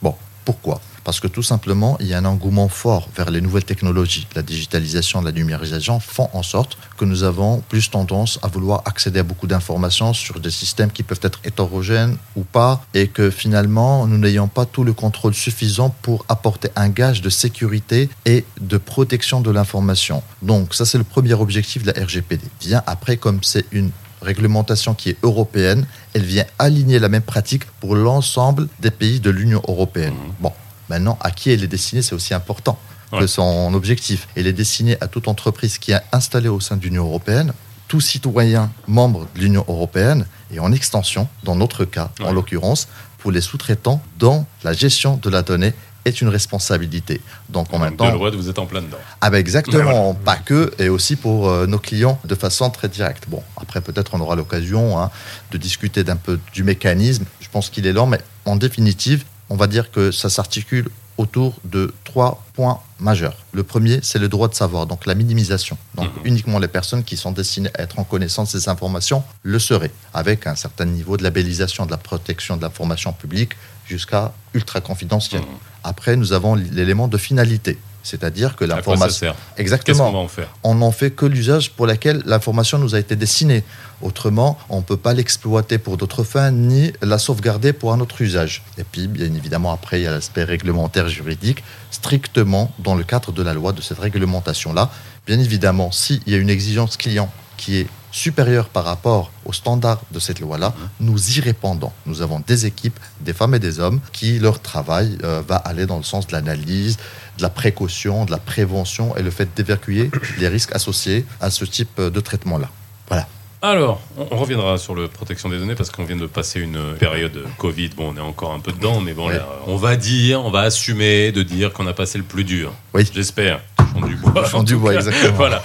Bon, 0.00 0.14
pourquoi? 0.44 0.80
Parce 1.08 1.20
que 1.20 1.26
tout 1.26 1.42
simplement, 1.42 1.96
il 2.00 2.06
y 2.06 2.12
a 2.12 2.18
un 2.18 2.26
engouement 2.26 2.68
fort 2.68 3.08
vers 3.16 3.30
les 3.30 3.40
nouvelles 3.40 3.64
technologies. 3.64 4.26
La 4.36 4.42
digitalisation, 4.42 5.22
la 5.22 5.32
numérisation 5.32 6.00
font 6.00 6.28
en 6.34 6.42
sorte 6.42 6.76
que 6.98 7.06
nous 7.06 7.22
avons 7.22 7.62
plus 7.66 7.88
tendance 7.88 8.38
à 8.42 8.48
vouloir 8.48 8.82
accéder 8.84 9.20
à 9.20 9.22
beaucoup 9.22 9.46
d'informations 9.46 10.12
sur 10.12 10.38
des 10.38 10.50
systèmes 10.50 10.90
qui 10.90 11.02
peuvent 11.02 11.22
être 11.22 11.40
hétérogènes 11.44 12.18
ou 12.36 12.42
pas, 12.42 12.84
et 12.92 13.08
que 13.08 13.30
finalement, 13.30 14.06
nous 14.06 14.18
n'ayons 14.18 14.48
pas 14.48 14.66
tout 14.66 14.84
le 14.84 14.92
contrôle 14.92 15.32
suffisant 15.32 15.88
pour 16.02 16.26
apporter 16.28 16.68
un 16.76 16.90
gage 16.90 17.22
de 17.22 17.30
sécurité 17.30 18.10
et 18.26 18.44
de 18.60 18.76
protection 18.76 19.40
de 19.40 19.50
l'information. 19.50 20.22
Donc 20.42 20.74
ça, 20.74 20.84
c'est 20.84 20.98
le 20.98 21.04
premier 21.04 21.32
objectif 21.32 21.84
de 21.84 21.90
la 21.90 22.04
RGPD. 22.04 22.44
Vient 22.60 22.82
après, 22.86 23.16
comme 23.16 23.42
c'est 23.42 23.64
une 23.72 23.92
réglementation 24.20 24.92
qui 24.92 25.08
est 25.08 25.16
européenne, 25.22 25.86
elle 26.12 26.24
vient 26.24 26.44
aligner 26.58 26.98
la 26.98 27.08
même 27.08 27.22
pratique 27.22 27.64
pour 27.80 27.96
l'ensemble 27.96 28.68
des 28.80 28.90
pays 28.90 29.20
de 29.20 29.30
l'Union 29.30 29.62
européenne. 29.66 30.12
Mmh. 30.12 30.32
Bon, 30.40 30.52
Maintenant, 30.88 31.18
à 31.20 31.30
qui 31.30 31.50
elle 31.50 31.62
est 31.62 31.68
destinée, 31.68 32.02
c'est 32.02 32.14
aussi 32.14 32.34
important 32.34 32.78
que 33.10 33.26
son 33.26 33.72
objectif. 33.74 34.28
Elle 34.36 34.46
est 34.46 34.52
destinée 34.52 34.96
à 35.00 35.08
toute 35.08 35.28
entreprise 35.28 35.78
qui 35.78 35.92
est 35.92 36.00
installée 36.12 36.48
au 36.48 36.60
sein 36.60 36.76
de 36.76 36.82
l'Union 36.82 37.04
européenne, 37.04 37.52
tout 37.88 38.00
citoyen 38.02 38.70
membre 38.86 39.26
de 39.34 39.40
l'Union 39.40 39.64
européenne, 39.66 40.26
et 40.52 40.60
en 40.60 40.72
extension, 40.72 41.26
dans 41.42 41.54
notre 41.54 41.84
cas, 41.84 42.10
en 42.20 42.32
l'occurrence, 42.32 42.88
pour 43.18 43.32
les 43.32 43.40
sous-traitants 43.40 44.02
dont 44.18 44.46
la 44.62 44.72
gestion 44.72 45.16
de 45.16 45.30
la 45.30 45.42
donnée 45.42 45.72
est 46.04 46.20
une 46.20 46.28
responsabilité. 46.28 47.20
Donc 47.48 47.72
en 47.72 47.78
même 47.78 47.96
temps, 47.96 48.16
vous 48.16 48.48
êtes 48.48 48.58
en 48.58 48.66
plein 48.66 48.82
dedans. 48.82 48.98
Ah 49.20 49.30
ben 49.30 49.38
exactement, 49.38 50.14
pas 50.14 50.36
que, 50.36 50.72
et 50.78 50.88
aussi 50.88 51.16
pour 51.16 51.48
euh, 51.48 51.66
nos 51.66 51.78
clients 51.78 52.18
de 52.24 52.34
façon 52.34 52.70
très 52.70 52.88
directe. 52.88 53.24
Bon, 53.28 53.42
après 53.60 53.80
peut-être 53.80 54.14
on 54.14 54.20
aura 54.20 54.36
l'occasion 54.36 55.00
hein, 55.00 55.10
de 55.50 55.58
discuter 55.58 56.04
d'un 56.04 56.16
peu 56.16 56.38
du 56.52 56.62
mécanisme. 56.62 57.24
Je 57.40 57.48
pense 57.48 57.68
qu'il 57.70 57.86
est 57.86 57.92
lent, 57.92 58.06
mais 58.06 58.20
en 58.44 58.56
définitive, 58.56 59.24
on 59.50 59.56
va 59.56 59.66
dire 59.66 59.90
que 59.90 60.10
ça 60.10 60.28
s'articule 60.28 60.88
autour 61.16 61.54
de 61.64 61.92
trois 62.04 62.44
points 62.54 62.80
majeurs. 63.00 63.36
Le 63.52 63.64
premier, 63.64 63.98
c'est 64.02 64.20
le 64.20 64.28
droit 64.28 64.48
de 64.48 64.54
savoir, 64.54 64.86
donc 64.86 65.04
la 65.04 65.14
minimisation. 65.14 65.76
Donc 65.96 66.08
uniquement 66.24 66.58
les 66.60 66.68
personnes 66.68 67.02
qui 67.02 67.16
sont 67.16 67.32
destinées 67.32 67.70
à 67.74 67.82
être 67.82 67.98
en 67.98 68.04
connaissance 68.04 68.52
de 68.52 68.60
ces 68.60 68.68
informations 68.68 69.24
le 69.42 69.58
seraient, 69.58 69.90
avec 70.14 70.46
un 70.46 70.54
certain 70.54 70.84
niveau 70.84 71.16
de 71.16 71.24
labellisation 71.24 71.86
de 71.86 71.90
la 71.90 71.96
protection 71.96 72.56
de 72.56 72.62
l'information 72.62 73.12
publique 73.12 73.52
jusqu'à 73.86 74.32
ultra 74.54 74.80
confidentielle. 74.80 75.42
Mhm. 75.42 75.48
Après, 75.82 76.16
nous 76.16 76.32
avons 76.32 76.54
l'élément 76.54 77.08
de 77.08 77.18
finalité. 77.18 77.78
C'est-à-dire 78.08 78.56
que 78.56 78.64
l'information. 78.64 79.34
Exactement. 79.58 80.10
Va 80.10 80.18
en 80.18 80.28
faire 80.28 80.48
On 80.64 80.76
n'en 80.76 80.92
fait 80.92 81.10
que 81.10 81.26
l'usage 81.26 81.70
pour 81.72 81.86
lequel 81.86 82.22
l'information 82.24 82.78
nous 82.78 82.94
a 82.94 82.98
été 82.98 83.16
destinée. 83.16 83.64
Autrement, 84.00 84.56
on 84.70 84.78
ne 84.78 84.82
peut 84.82 84.96
pas 84.96 85.12
l'exploiter 85.12 85.76
pour 85.76 85.98
d'autres 85.98 86.24
fins 86.24 86.50
ni 86.50 86.92
la 87.02 87.18
sauvegarder 87.18 87.74
pour 87.74 87.92
un 87.92 88.00
autre 88.00 88.22
usage. 88.22 88.62
Et 88.78 88.84
puis, 88.84 89.08
bien 89.08 89.26
évidemment, 89.34 89.72
après, 89.72 90.00
il 90.00 90.04
y 90.04 90.06
a 90.06 90.12
l'aspect 90.12 90.44
réglementaire 90.44 91.08
juridique, 91.08 91.62
strictement 91.90 92.72
dans 92.78 92.94
le 92.94 93.04
cadre 93.04 93.30
de 93.30 93.42
la 93.42 93.52
loi 93.52 93.72
de 93.72 93.82
cette 93.82 93.98
réglementation-là. 93.98 94.90
Bien 95.26 95.38
évidemment, 95.38 95.92
s'il 95.92 96.22
y 96.26 96.34
a 96.34 96.38
une 96.38 96.48
exigence 96.48 96.96
client 96.96 97.30
qui 97.58 97.76
est 97.78 97.86
supérieure 98.10 98.68
par 98.68 98.84
rapport 98.84 99.30
aux 99.44 99.52
standards 99.52 100.00
de 100.10 100.18
cette 100.18 100.40
loi-là, 100.40 100.74
nous 101.00 101.38
y 101.38 101.40
répondons. 101.40 101.92
Nous 102.06 102.22
avons 102.22 102.40
des 102.40 102.66
équipes, 102.66 102.98
des 103.20 103.32
femmes 103.32 103.54
et 103.54 103.58
des 103.58 103.80
hommes, 103.80 104.00
qui 104.12 104.38
leur 104.38 104.60
travail 104.60 105.18
euh, 105.24 105.42
va 105.46 105.56
aller 105.56 105.86
dans 105.86 105.98
le 105.98 106.02
sens 106.02 106.26
de 106.26 106.32
l'analyse, 106.32 106.98
de 107.36 107.42
la 107.42 107.50
précaution, 107.50 108.24
de 108.24 108.30
la 108.30 108.38
prévention 108.38 109.16
et 109.16 109.22
le 109.22 109.30
fait 109.30 109.48
d'évacuer 109.56 110.10
les 110.38 110.48
risques 110.48 110.74
associés 110.74 111.24
à 111.40 111.50
ce 111.50 111.64
type 111.64 112.00
de 112.00 112.20
traitement-là. 112.20 112.68
Voilà. 113.08 113.26
Alors, 113.60 114.00
on 114.16 114.36
reviendra 114.36 114.78
sur 114.78 114.94
la 114.94 115.08
protection 115.08 115.48
des 115.48 115.58
données 115.58 115.74
parce 115.74 115.90
qu'on 115.90 116.04
vient 116.04 116.16
de 116.16 116.26
passer 116.26 116.60
une 116.60 116.94
période 116.94 117.42
Covid. 117.56 117.88
Bon, 117.96 118.12
on 118.14 118.16
est 118.16 118.20
encore 118.20 118.52
un 118.52 118.60
peu 118.60 118.70
dedans, 118.70 119.00
mais 119.00 119.14
bon, 119.14 119.30
on 119.66 119.76
va 119.76 119.96
dire, 119.96 120.44
on 120.44 120.50
va 120.50 120.60
assumer 120.60 121.32
de 121.32 121.42
dire 121.42 121.72
qu'on 121.72 121.86
a 121.88 121.92
passé 121.92 122.18
le 122.18 122.24
plus 122.24 122.44
dur. 122.44 122.72
Oui. 122.94 123.10
J'espère. 123.12 123.60
Du 124.00 124.16
bois. 124.16 124.62
Du 124.64 124.76
bois, 124.76 124.94
exactement. 124.94 125.32
voilà. 125.36 125.62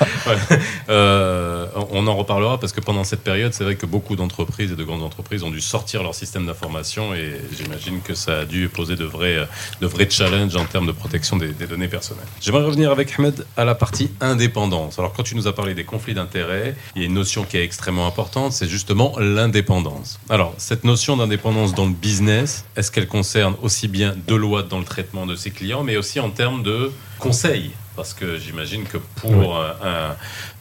Euh, 0.90 1.68
on 1.92 2.08
en 2.08 2.16
reparlera 2.16 2.60
parce 2.60 2.74
que 2.74 2.82
pendant 2.82 3.04
cette 3.04 3.24
période, 3.24 3.54
c'est 3.54 3.64
vrai 3.64 3.76
que 3.76 3.86
beaucoup 3.86 4.16
d'entreprises 4.16 4.72
et 4.72 4.76
de 4.76 4.84
grandes 4.84 5.04
entreprises 5.04 5.44
ont 5.44 5.50
dû 5.50 5.62
sortir 5.62 6.04
leur 6.04 6.16
système 6.16 6.46
d'information 6.46 7.14
et 7.14 7.40
j'imagine 7.58 8.02
que 8.02 8.14
ça 8.14 8.40
a 8.40 8.46
dû 8.46 8.70
poser 8.70 8.96
de 8.96 9.06
vrais, 9.06 9.48
de 9.82 9.88
vrais 9.88 10.10
challenges 10.10 10.56
en 10.56 10.66
termes 10.66 10.88
de 10.88 10.92
protection 10.92 11.38
des, 11.38 11.50
des 11.50 11.68
données 11.68 11.88
personnelles. 11.88 12.26
J'aimerais 12.42 12.66
revenir 12.66 12.92
avec 12.92 13.18
Ahmed 13.18 13.46
à 13.58 13.66
la 13.66 13.76
partie 13.76 14.10
indépendance. 14.22 15.00
Alors, 15.00 15.14
quand 15.14 15.24
tu 15.24 15.36
nous 15.36 15.48
as 15.48 15.54
parlé 15.54 15.74
des 15.74 15.84
conflits 15.84 16.14
d'intérêts, 16.14 16.76
il 16.96 17.02
y 17.02 17.06
a 17.06 17.08
une 17.08 17.14
notion 17.14 17.44
qui 17.44 17.58
est 17.58 17.64
extrêmement 17.64 18.08
importante, 18.08 18.54
c'est 18.54 18.68
justement 18.68 19.16
l'indépendance. 19.20 20.20
Alors, 20.30 20.54
cette 20.58 20.84
notion 20.84 21.18
d'indépendance 21.18 21.74
dans 21.74 21.86
le 21.86 21.92
business, 21.92 22.66
est-ce 22.76 22.92
qu'elle 22.92 23.08
concerne 23.08 23.56
aussi 23.62 23.88
bien 23.88 24.16
Deloitte 24.28 24.68
dans 24.68 24.80
le 24.80 24.86
traitement 24.86 25.26
de 25.26 25.36
ses 25.36 25.52
clients, 25.52 25.84
mais 25.84 25.98
aussi 25.98 26.20
en 26.20 26.30
termes 26.30 26.64
de 26.64 26.92
conseils 27.20 27.72
parce 27.96 28.14
que 28.14 28.38
j'imagine 28.38 28.84
que 28.84 28.98
pour 28.98 29.58
un, 29.58 30.16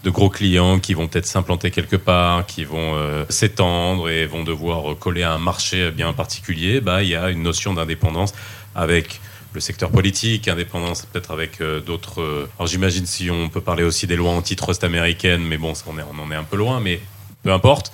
de 0.05 0.11
gros 0.11 0.31
clients 0.31 0.79
qui 0.79 0.95
vont 0.95 1.09
peut-être 1.09 1.27
s'implanter 1.27 1.71
quelque 1.71 1.97
part, 1.97 2.47
qui 2.47 2.65
vont 2.65 2.95
euh, 2.95 3.25
s'étendre 3.29 4.09
et 4.09 4.27
vont 4.27 4.45
devoir 4.45 4.97
coller 4.99 5.23
à 5.23 5.33
un 5.33 5.39
marché 5.39 5.91
bien 5.91 6.13
particulier, 6.13 6.81
bah, 6.81 7.03
il 7.03 7.09
y 7.09 7.17
a 7.17 7.31
une 7.31 7.43
notion 7.43 7.75
d'indépendance 7.75 8.33
avec 8.75 9.21
le 9.53 9.61
secteur 9.61 9.91
politique, 9.91 10.49
indépendance 10.49 11.07
peut-être 11.07 11.31
avec 11.31 11.61
euh, 11.61 11.81
d'autres. 11.81 12.21
Euh, 12.21 12.49
alors 12.59 12.67
j'imagine 12.67 13.07
si 13.07 13.31
on 13.31 13.49
peut 13.49 13.61
parler 13.61 13.83
aussi 13.83 14.07
des 14.07 14.17
lois 14.17 14.31
antitrust 14.33 14.83
américaines, 14.85 15.43
mais 15.43 15.59
bon, 15.59 15.75
ça, 15.75 15.85
on, 15.89 15.99
est, 15.99 16.03
on 16.03 16.23
en 16.23 16.31
est 16.31 16.37
un 16.37 16.45
peu 16.45 16.57
loin, 16.57 16.81
mais 16.81 17.01
peu 17.43 17.53
importe. 17.53 17.93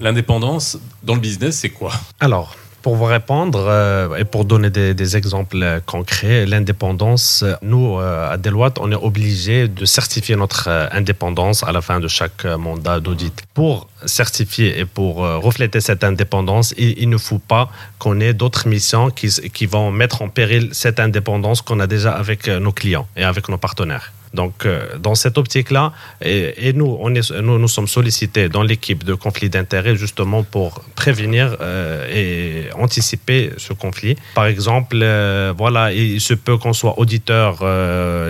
L'indépendance 0.00 0.78
dans 1.02 1.14
le 1.14 1.20
business, 1.20 1.58
c'est 1.58 1.70
quoi? 1.70 1.92
Alors, 2.20 2.54
pour 2.88 2.96
vous 2.96 3.04
répondre 3.04 3.66
euh, 3.68 4.16
et 4.16 4.24
pour 4.24 4.46
donner 4.46 4.70
des, 4.70 5.16
exemples 5.18 5.62
euh, 5.62 5.78
concrets, 5.84 6.46
l'indépendance, 6.46 7.44
nous, 7.60 7.98
euh, 7.98 8.32
à 8.32 8.38
Deloitte, 8.38 8.78
on 8.80 8.90
est 8.90 9.02
obligé 9.10 9.68
de 9.68 9.84
certifier 9.84 10.36
notre 10.36 10.70
indépendance 10.90 11.62
à 11.62 11.70
la 11.72 11.82
fin 11.82 12.00
de 12.00 12.08
chaque 12.08 12.46
mandat 12.46 12.98
d'audit. 13.00 13.42
Pour 13.52 13.88
certifier 14.06 14.78
et 14.78 14.86
pour 14.86 15.16
refléter 15.18 15.82
cette 15.82 16.02
indépendance, 16.02 16.72
il, 16.78 17.10
ne 17.10 17.18
faut 17.18 17.42
pas 17.54 17.68
qu'on 17.98 18.20
ait 18.20 18.32
d'autres 18.32 18.66
missions 18.66 19.10
qui 19.10 19.66
vont 19.66 19.90
mettre 19.90 20.22
en 20.22 20.30
péril 20.30 20.70
cette 20.72 20.98
indépendance 20.98 21.60
qu'on 21.60 21.80
a 21.80 21.86
déjà 21.86 22.12
avec 22.12 22.48
nos 22.48 22.72
clients 22.72 23.06
et 23.16 23.24
avec 23.24 23.50
nos 23.50 23.58
partenaires. 23.58 24.12
Donc, 24.34 24.66
euh, 24.66 24.96
dans 24.98 25.14
cette 25.14 25.38
optique-là, 25.38 25.92
et, 26.22 26.72
nous, 26.72 26.96
on 27.00 27.14
est, 27.14 27.30
nous, 27.30 27.58
nous 27.58 27.68
sommes 27.68 27.88
sollicités 27.88 28.48
dans 28.48 28.62
l'équipe 28.62 29.04
de 29.04 29.14
conflit 29.14 29.48
d'intérêts 29.48 29.96
justement 29.96 30.42
pour 30.42 30.84
prévenir 30.94 31.56
euh, 31.60 32.06
et 32.12 32.72
anticiper 32.74 33.50
ce 33.56 33.72
conflit. 33.72 34.16
Par 34.34 34.46
exemple, 34.46 34.98
euh, 35.00 35.52
voilà, 35.56 35.92
il 35.92 36.20
se 36.20 36.34
peut 36.34 36.56
qu'on 36.58 36.72
soit 36.72 36.98
auditeur 36.98 37.58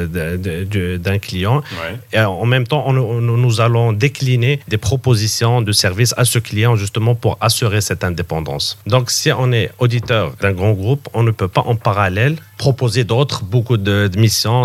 d'un 0.09 1.19
client 1.19 1.63
et 2.13 2.21
en 2.21 2.47
même 2.47 2.67
temps, 2.67 2.85
on, 2.87 2.93
nous 2.93 3.61
allons 3.61 3.93
décliner 3.93 4.61
des 4.69 4.79
propositions 4.79 5.63
de 5.63 5.73
services 5.73 6.15
à 6.17 6.25
ce 6.25 6.39
client 6.39 6.77
justement 6.77 7.15
pour 7.15 7.39
assurer 7.41 7.81
cette 7.81 8.05
indépendance. 8.05 8.79
Donc, 8.87 9.11
si 9.11 9.33
on 9.33 9.53
est 9.53 9.71
auditeur 9.79 10.33
d'un 10.41 10.53
grand 10.53 10.73
groupe, 10.73 11.09
on 11.15 11.23
ne 11.23 11.31
peut 11.31 11.49
pas 11.49 11.63
en 11.63 11.77
parallèle 11.77 12.37
proposer 12.57 13.05
d'autres, 13.05 13.45
beaucoup 13.45 13.77
de, 13.77 14.09
de 14.09 14.19
missions, 14.19 14.65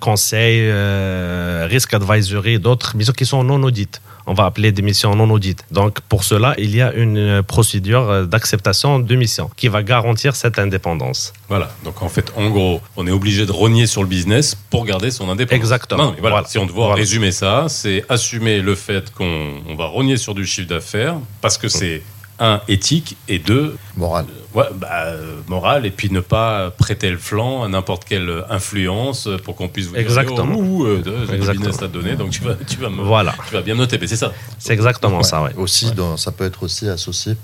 conseils, 0.00 0.71
euh, 0.72 1.66
risk 1.68 1.94
advisory, 1.94 2.58
d'autres 2.58 2.96
missions 2.96 3.12
qui 3.12 3.26
sont 3.26 3.44
non 3.44 3.62
audites. 3.62 4.00
On 4.26 4.34
va 4.34 4.44
appeler 4.44 4.70
des 4.70 4.82
missions 4.82 5.14
non 5.16 5.28
audites. 5.30 5.64
Donc, 5.70 6.00
pour 6.02 6.22
cela, 6.22 6.54
il 6.58 6.74
y 6.74 6.80
a 6.80 6.92
une 6.92 7.42
procédure 7.42 8.26
d'acceptation 8.26 9.00
de 9.00 9.14
mission 9.16 9.50
qui 9.56 9.68
va 9.68 9.82
garantir 9.82 10.36
cette 10.36 10.58
indépendance. 10.58 11.32
Voilà. 11.48 11.74
Donc, 11.84 12.02
en 12.02 12.08
fait, 12.08 12.32
en 12.36 12.48
gros, 12.50 12.80
on 12.96 13.06
est 13.06 13.10
obligé 13.10 13.46
de 13.46 13.52
rogner 13.52 13.86
sur 13.86 14.02
le 14.02 14.08
business 14.08 14.54
pour 14.70 14.84
garder 14.84 15.10
son 15.10 15.28
indépendance. 15.28 15.56
Exactement. 15.56 16.14
voilà. 16.20 16.44
Si 16.46 16.58
on 16.58 16.66
doit 16.66 16.94
résumer 16.94 17.32
ça, 17.32 17.66
c'est 17.68 18.04
assumer 18.08 18.60
le 18.60 18.74
fait 18.74 19.12
qu'on 19.12 19.74
va 19.76 19.86
rogner 19.86 20.16
sur 20.16 20.34
du 20.34 20.46
chiffre 20.46 20.68
d'affaires 20.68 21.16
parce 21.40 21.58
que 21.58 21.68
c'est 21.68 22.02
un, 22.38 22.60
éthique, 22.68 23.16
et 23.28 23.38
deux, 23.38 23.76
morale. 23.96 24.26
Ouais, 24.54 24.64
bah, 24.74 24.88
euh, 25.06 25.40
morale, 25.48 25.86
et 25.86 25.90
puis 25.90 26.10
ne 26.10 26.20
pas 26.20 26.70
prêter 26.70 27.10
le 27.10 27.18
flanc 27.18 27.62
à 27.62 27.68
n'importe 27.68 28.04
quelle 28.04 28.44
influence 28.50 29.28
pour 29.44 29.56
qu'on 29.56 29.68
puisse 29.68 29.86
vous 29.86 29.96
exactement. 29.96 30.54
dire 30.54 30.64
oh, 30.64 30.84
euh, 30.84 31.26
j'ai 31.28 31.52
business 31.52 31.82
à 31.82 31.88
donner, 31.88 32.16
donc 32.16 32.30
tu 32.30 32.42
vas, 32.42 32.54
tu 32.54 32.76
vas, 32.78 32.90
me, 32.90 33.02
voilà. 33.02 33.34
tu 33.48 33.54
vas 33.54 33.62
bien 33.62 33.74
noter. 33.74 33.98
Mais 33.98 34.06
c'est 34.06 34.16
ça. 34.16 34.32
C'est 34.58 34.72
exactement 34.72 35.22
ça, 35.22 35.42
ouais. 35.42 35.54
Aussi, 35.56 35.92
Dans, 35.92 36.16
ça 36.16 36.32
peut 36.32 36.44
être 36.44 36.62
aussi 36.62 36.88
associé 36.88 37.36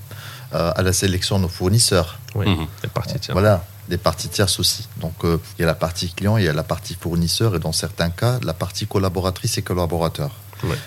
euh, 0.55 0.73
à 0.75 0.83
la 0.83 0.93
sélection 0.93 1.39
de 1.39 1.43
nos 1.43 1.49
fournisseurs. 1.49 2.19
Oui, 2.35 2.47
mmh. 2.49 2.67
les 2.83 2.89
parties 2.89 3.19
tierces. 3.19 3.33
Voilà, 3.33 3.65
des 3.89 3.99
parties 3.99 4.29
tierces 4.29 4.61
aussi. 4.61 4.87
Donc, 5.01 5.15
il 5.23 5.61
y 5.61 5.63
a 5.63 5.67
la 5.67 5.75
partie 5.75 6.13
client, 6.13 6.37
il 6.37 6.45
y 6.45 6.49
a 6.49 6.53
la 6.53 6.63
partie 6.63 6.97
fournisseur, 7.01 7.55
et 7.55 7.59
dans 7.59 7.73
certains 7.73 8.11
cas, 8.11 8.39
la 8.43 8.53
partie 8.53 8.87
collaboratrice 8.87 9.57
et 9.57 9.63
collaborateur 9.63 10.31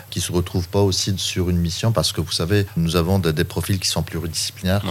qui 0.10 0.20
ne 0.20 0.24
se 0.24 0.32
retrouvent 0.32 0.68
pas 0.68 0.82
aussi 0.82 1.14
sur 1.18 1.50
une 1.50 1.58
mission 1.58 1.92
parce 1.92 2.12
que 2.12 2.22
vous 2.22 2.32
savez, 2.32 2.66
nous 2.78 2.96
avons 2.96 3.20
des, 3.20 3.44
profils 3.44 3.80
qui 3.80 3.88
sont 3.88 4.04
pluridisciplinaires. 4.04 4.82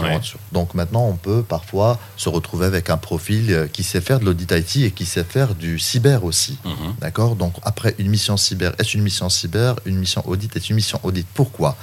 Donc 0.51 0.73
maintenant, 0.73 1.05
on 1.07 1.15
peut 1.15 1.43
parfois 1.43 1.99
se 2.17 2.29
retrouver 2.29 2.65
avec 2.65 2.89
un 2.89 2.97
profil 2.97 3.51
euh, 3.51 3.67
qui 3.67 3.83
sait 3.83 4.01
faire 4.01 4.19
de 4.19 4.25
l'audit 4.25 4.51
IT 4.51 4.77
et 4.77 4.91
qui 4.91 5.05
sait 5.05 5.23
faire 5.23 5.55
du 5.55 5.79
cyber 5.79 6.23
aussi. 6.23 6.57
Mhm. 6.65 6.95
D'accord? 6.99 7.35
Donc 7.35 7.53
après, 7.63 7.95
une 7.97 8.09
mission 8.09 8.37
cyber 8.37 8.73
est 8.77 8.93
une 8.93 9.01
mission 9.01 9.29
cyber, 9.29 9.75
une 9.85 9.97
mission 9.97 10.27
audit 10.27 10.55
est 10.55 10.69
une 10.69 10.75
mission 10.75 10.99
audit. 11.03 11.25
Pourquoi? 11.33 11.77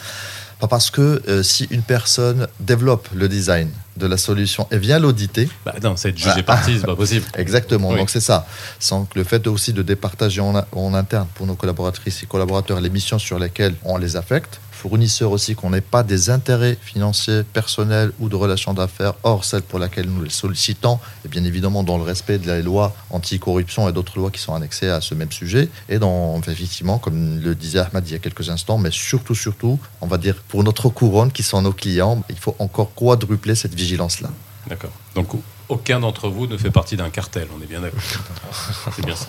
Pas 0.59 0.69
parce 0.69 0.91
que 0.91 1.23
euh, 1.29 1.43
si 1.43 1.67
une 1.71 1.83
personne 1.83 2.49
développe 2.61 3.09
le 3.15 3.29
design 3.29 3.71
de 3.97 4.07
la 4.07 4.17
solution 4.17 4.67
et 4.71 4.79
vient 4.79 4.99
l'auditer. 4.99 5.49
Bah 5.65 5.75
non, 5.83 5.97
c'est 5.97 6.17
jugé 6.17 6.43
parti, 6.43 6.79
c'est 6.79 6.87
pas 6.87 6.97
possible. 6.97 7.27
Exactement, 7.37 7.95
donc 7.95 8.11
c'est 8.11 8.21
ça. 8.21 8.47
Sans 8.79 9.05
que 9.05 9.19
le 9.19 9.25
fait 9.25 9.47
aussi 9.47 9.73
de 9.73 9.83
départager 9.83 10.41
en, 10.41 10.55
en 10.73 10.95
interne 10.95 11.27
pour 11.35 11.47
nos 11.47 11.55
collaboratrices 11.55 12.23
et 12.23 12.27
collaborateurs 12.27 12.81
les 12.81 12.91
missions 12.91 13.19
sur 13.19 13.39
lesquelles 13.39 13.75
on 13.85 13.97
les 13.99 14.17
affecte, 14.17 14.61
fournisseurs 14.79 15.33
aussi 15.33 15.57
qu'on 15.57 15.71
n'ait 15.71 15.81
pas 15.81 16.03
des 16.03 16.31
intérêts 16.31 16.79
financiers, 16.81 17.43
personnels 17.43 18.13
ou 18.21 18.29
de 18.29 18.37
relations 18.37 18.75
d'affaires 18.75 19.15
hors 19.25 19.45
celle 19.45 19.63
pour 19.63 19.79
laquelle 19.79 20.09
nous 20.09 20.23
les 20.23 20.31
sollicitons, 20.31 21.01
et 21.25 21.29
bien 21.29 21.45
évidemment 21.45 21.83
dans 21.83 21.99
le 21.99 22.05
respect 22.05 22.39
de 22.39 22.47
la 22.47 22.61
loi 22.61 22.95
anticorruption 23.11 23.89
et 23.89 23.93
d'autres 23.93 24.19
lois 24.19 24.31
qui 24.31 24.41
sont 24.41 24.55
annexées 24.55 24.89
à 24.89 25.01
ce 25.01 25.15
même 25.15 25.33
sujet, 25.33 25.69
et 25.89 25.99
dans, 25.99 26.41
effectivement, 26.43 26.99
comme 26.99 27.41
le 27.41 27.55
disait 27.55 27.81
Ahmad 27.81 28.07
il 28.09 28.13
y 28.13 28.17
a 28.17 28.21
quelques 28.21 28.51
instants, 28.51 28.79
mais 28.79 28.91
surtout, 28.93 29.35
surtout, 29.35 29.79
on 30.01 30.07
va 30.07 30.17
dire 30.17 30.37
pour 30.49 30.63
notre 30.63 30.89
couronne 30.89 31.33
qui 31.33 31.43
sont 31.43 31.61
nos 31.61 31.73
clients, 31.73 32.23
il 32.31 32.39
faut 32.39 32.55
encore 32.61 32.95
quadrupler 32.95 33.57
cette 33.57 33.75
vigilance-là. 33.75 34.31
D'accord. 34.69 34.93
Donc 35.15 35.29
aucun 35.69 36.01
d'entre 36.01 36.29
vous 36.29 36.47
ne 36.47 36.57
fait 36.57 36.71
partie 36.71 36.97
d'un 36.97 37.11
cartel, 37.11 37.49
on 37.57 37.63
est 37.63 37.67
bien 37.67 37.81
d'accord. 37.81 38.01
C'est 38.95 39.05
bien 39.05 39.15
ça. 39.15 39.27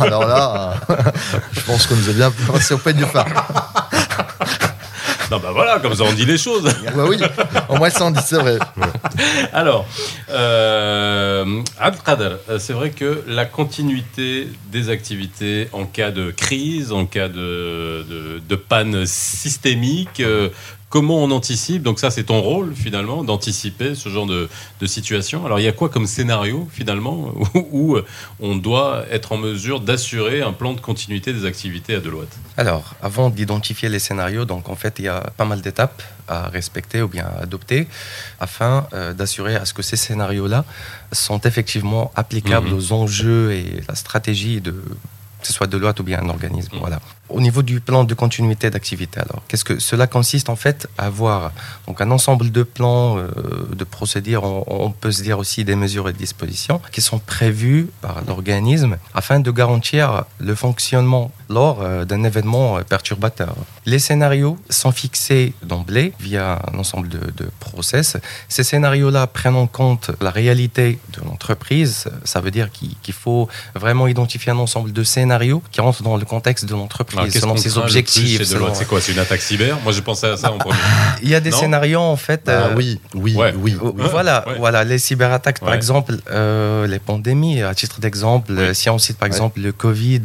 Alors 0.00 0.26
là, 0.26 0.74
je 1.52 1.60
pense 1.62 1.86
qu'on 1.86 1.96
nous 1.96 2.08
a 2.08 2.12
bien 2.12 2.30
passé 2.30 2.74
au 2.74 2.78
peine 2.78 2.96
du 2.96 3.04
phare. 3.04 3.26
Non, 5.32 5.38
bah 5.38 5.48
voilà, 5.50 5.78
comme 5.78 5.94
ça 5.94 6.04
on 6.04 6.12
dit 6.12 6.26
les 6.26 6.36
choses. 6.36 6.64
bah 6.94 7.04
oui, 7.08 7.16
au 7.70 7.76
moins 7.76 7.88
ça 7.88 8.04
on 8.04 8.10
dit, 8.10 8.20
c'est 8.22 8.36
vrai. 8.36 8.58
Alors, 9.54 9.86
euh, 10.28 11.62
euh, 11.80 12.58
c'est 12.58 12.74
vrai 12.74 12.90
que 12.90 13.24
la 13.26 13.46
continuité 13.46 14.50
des 14.70 14.90
activités 14.90 15.70
en 15.72 15.86
cas 15.86 16.10
de 16.10 16.32
crise, 16.32 16.92
en 16.92 17.06
cas 17.06 17.28
de, 17.28 18.04
de, 18.46 18.56
panne 18.56 19.06
systémique, 19.06 20.20
euh, 20.20 20.50
comment 20.92 21.24
on 21.24 21.30
anticipe 21.30 21.82
Donc 21.82 21.98
ça, 21.98 22.10
c'est 22.10 22.24
ton 22.24 22.42
rôle 22.42 22.74
finalement, 22.74 23.24
d'anticiper 23.24 23.94
ce 23.94 24.10
genre 24.10 24.26
de, 24.26 24.48
situation. 24.84 25.46
Alors 25.46 25.58
il 25.58 25.62
y 25.62 25.68
a 25.68 25.72
quoi 25.72 25.88
comme 25.88 26.06
scénario 26.06 26.68
finalement 26.70 27.32
où, 27.54 27.96
on 28.40 28.56
doit 28.56 29.04
être 29.10 29.32
en 29.32 29.38
mesure 29.38 29.80
d'assurer 29.80 30.42
un 30.42 30.52
plan 30.52 30.74
de 30.74 30.80
continuité 30.80 31.32
des 31.32 31.46
activités 31.46 31.94
à 31.94 32.00
Deloitte 32.00 32.36
Alors, 32.58 32.94
avant 33.00 33.30
d'identifier 33.30 33.88
les 33.88 34.00
scénarios, 34.00 34.44
donc 34.44 34.68
en 34.68 34.74
fait, 34.76 34.98
il 34.98 35.06
y 35.06 35.08
a 35.08 35.20
pas 35.36 35.46
mal 35.46 35.62
d'étapes 35.62 36.02
à 36.28 36.48
respecter 36.48 37.00
ou 37.00 37.08
bien 37.08 37.24
à 37.24 37.42
adopter 37.42 37.88
afin 38.38 38.86
euh, 38.92 39.14
d'assurer 39.14 39.54
à 39.54 39.64
ce 39.64 39.72
que 39.72 39.82
ces 39.82 39.96
scénarios-là 39.96 40.64
sont 41.12 41.40
effectivement 41.40 42.12
applicables 42.16 42.68
mhm. 42.68 42.76
aux 42.76 42.92
enjeux 42.92 43.52
et 43.52 43.80
la 43.88 43.94
stratégie 43.94 44.60
de 44.60 44.74
que 45.40 45.48
ce 45.48 45.52
soit 45.52 45.66
Deloitte 45.66 46.00
ou 46.00 46.04
bien 46.04 46.20
un 46.20 46.28
organisme. 46.28 46.74
Mhm. 46.74 46.80
Voilà. 46.80 47.00
Au 47.32 47.40
niveau 47.40 47.62
du 47.62 47.80
plan 47.80 48.04
de 48.04 48.14
continuité 48.14 48.68
d'activité, 48.68 49.20
alors, 49.20 49.42
qu'est-ce 49.48 49.64
que 49.64 49.78
cela 49.78 50.06
consiste 50.06 50.50
en 50.50 50.56
fait 50.56 50.86
à 50.98 51.06
avoir 51.06 51.52
donc 51.86 52.00
un 52.00 52.10
ensemble 52.10 52.50
de 52.50 52.62
plans, 52.62 53.16
euh, 53.18 53.28
de 53.74 53.84
procédures, 53.84 54.44
on, 54.44 54.90
peut 54.90 55.10
se 55.12 55.22
dire 55.22 55.38
aussi 55.38 55.64
des 55.64 55.74
mesures 55.74 56.08
et 56.08 56.12
dispositions 56.12 56.80
qui 56.92 57.00
sont 57.00 57.18
prévues 57.18 57.88
par 58.02 58.22
l'organisme 58.26 58.98
afin 59.14 59.40
de 59.40 59.50
garantir 59.50 60.24
le 60.38 60.54
fonctionnement 60.54 61.32
lors 61.48 61.80
euh, 61.80 62.04
d'un 62.04 62.22
événement 62.24 62.76
euh, 62.76 62.82
perturbateur. 62.82 63.54
Les 63.86 63.98
scénarios 63.98 64.58
sont 64.68 64.92
fixés 64.92 65.54
d'emblée 65.62 66.12
via 66.20 66.60
un 66.72 66.78
ensemble 66.78 67.08
de, 67.08 67.18
de 67.18 67.48
process. 67.60 68.16
Ces 68.48 68.64
scénarios-là 68.64 69.26
prennent 69.26 69.56
en 69.56 69.66
compte 69.66 70.10
la 70.20 70.30
réalité 70.30 70.98
de 71.14 71.24
l'entreprise. 71.24 72.10
Ça 72.24 72.40
veut 72.40 72.50
dire 72.50 72.70
qu'il 72.70 73.14
faut 73.14 73.48
vraiment 73.74 74.06
identifier 74.06 74.52
un 74.52 74.58
ensemble 74.58 74.92
de 74.92 75.02
scénarios 75.02 75.62
qui 75.72 75.80
rentrent 75.80 76.02
dans 76.02 76.16
le 76.16 76.24
contexte 76.24 76.66
de 76.66 76.74
l'entreprise 76.74 77.21
selon 77.30 77.56
ses 77.56 77.78
objectifs. 77.78 78.42
C'est 78.42 78.86
quoi 78.86 79.00
C'est 79.00 79.12
une 79.12 79.18
attaque 79.18 79.40
cyber 79.40 79.78
Moi, 79.82 79.92
je 79.92 80.00
pensais 80.00 80.28
à 80.28 80.36
ça 80.36 80.52
en 80.52 80.58
premier. 80.58 80.78
Il 81.22 81.28
y 81.28 81.34
a 81.34 81.40
des 81.40 81.50
scénarios, 81.50 82.00
en 82.00 82.16
fait. 82.16 82.48
Ah 82.48 82.70
oui, 82.76 83.00
oui, 83.14 83.36
oui, 83.56 83.76
Voilà, 84.10 84.44
voilà, 84.58 84.84
les 84.84 84.98
cyberattaques, 84.98 85.60
par 85.60 85.74
exemple, 85.74 86.16
les 86.30 86.98
pandémies, 86.98 87.62
à 87.62 87.74
titre 87.74 88.00
d'exemple, 88.00 88.74
si 88.74 88.90
on 88.90 88.98
cite 88.98 89.18
par 89.18 89.26
exemple 89.26 89.60
le 89.60 89.72
Covid, 89.72 90.22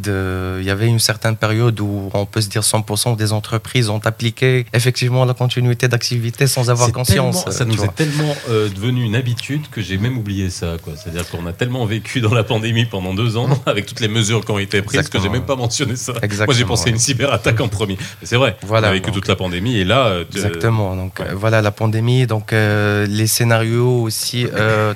il 0.58 0.64
y 0.64 0.70
avait 0.70 0.86
une 0.86 0.98
certaine 0.98 1.36
période 1.36 1.80
où 1.80 2.10
on 2.14 2.26
peut 2.26 2.40
se 2.40 2.48
dire 2.48 2.62
100% 2.62 3.16
des 3.16 3.32
entreprises 3.32 3.88
ont 3.90 4.00
appliqué 4.04 4.66
effectivement 4.72 5.24
la 5.24 5.34
continuité 5.34 5.88
d'activité 5.88 6.46
sans 6.46 6.70
avoir 6.70 6.90
conscience. 6.92 7.50
ça 7.50 7.64
nous 7.64 7.82
est 7.84 7.94
tellement 7.94 8.34
devenu 8.48 9.04
une 9.04 9.14
habitude 9.14 9.68
que 9.70 9.80
j'ai 9.82 9.98
même 9.98 10.18
oublié 10.18 10.50
ça. 10.50 10.76
C'est-à-dire 10.96 11.28
qu'on 11.28 11.46
a 11.46 11.52
tellement 11.52 11.84
vécu 11.86 12.20
dans 12.20 12.34
la 12.34 12.44
pandémie 12.44 12.86
pendant 12.86 13.14
deux 13.14 13.36
ans, 13.36 13.48
avec 13.66 13.86
toutes 13.86 14.00
les 14.00 14.08
mesures 14.08 14.44
qui 14.44 14.50
ont 14.50 14.58
été 14.58 14.82
prises, 14.82 15.08
que 15.08 15.20
j'ai 15.20 15.28
même 15.28 15.46
pas 15.46 15.56
mentionné 15.56 15.96
ça. 15.96 16.12
Moi, 16.44 16.54
j'ai 16.54 16.64
pensé 16.64 16.87
une 16.88 16.98
cyberattaque 16.98 17.60
en 17.60 17.68
premier. 17.68 17.96
C'est 18.22 18.36
vrai. 18.36 18.56
Voilà, 18.62 18.88
on 18.88 18.90
a 18.90 18.94
vécu 18.94 19.10
toute 19.10 19.28
la 19.28 19.36
pandémie 19.36 19.76
et 19.78 19.84
là. 19.84 20.06
Euh, 20.06 20.24
exactement. 20.34 20.96
Donc 20.96 21.20
euh, 21.20 21.26
voilà 21.34 21.62
la 21.62 21.70
pandémie. 21.70 22.26
Donc 22.26 22.52
euh, 22.52 23.06
les 23.06 23.26
scénarios 23.26 24.02
aussi, 24.02 24.46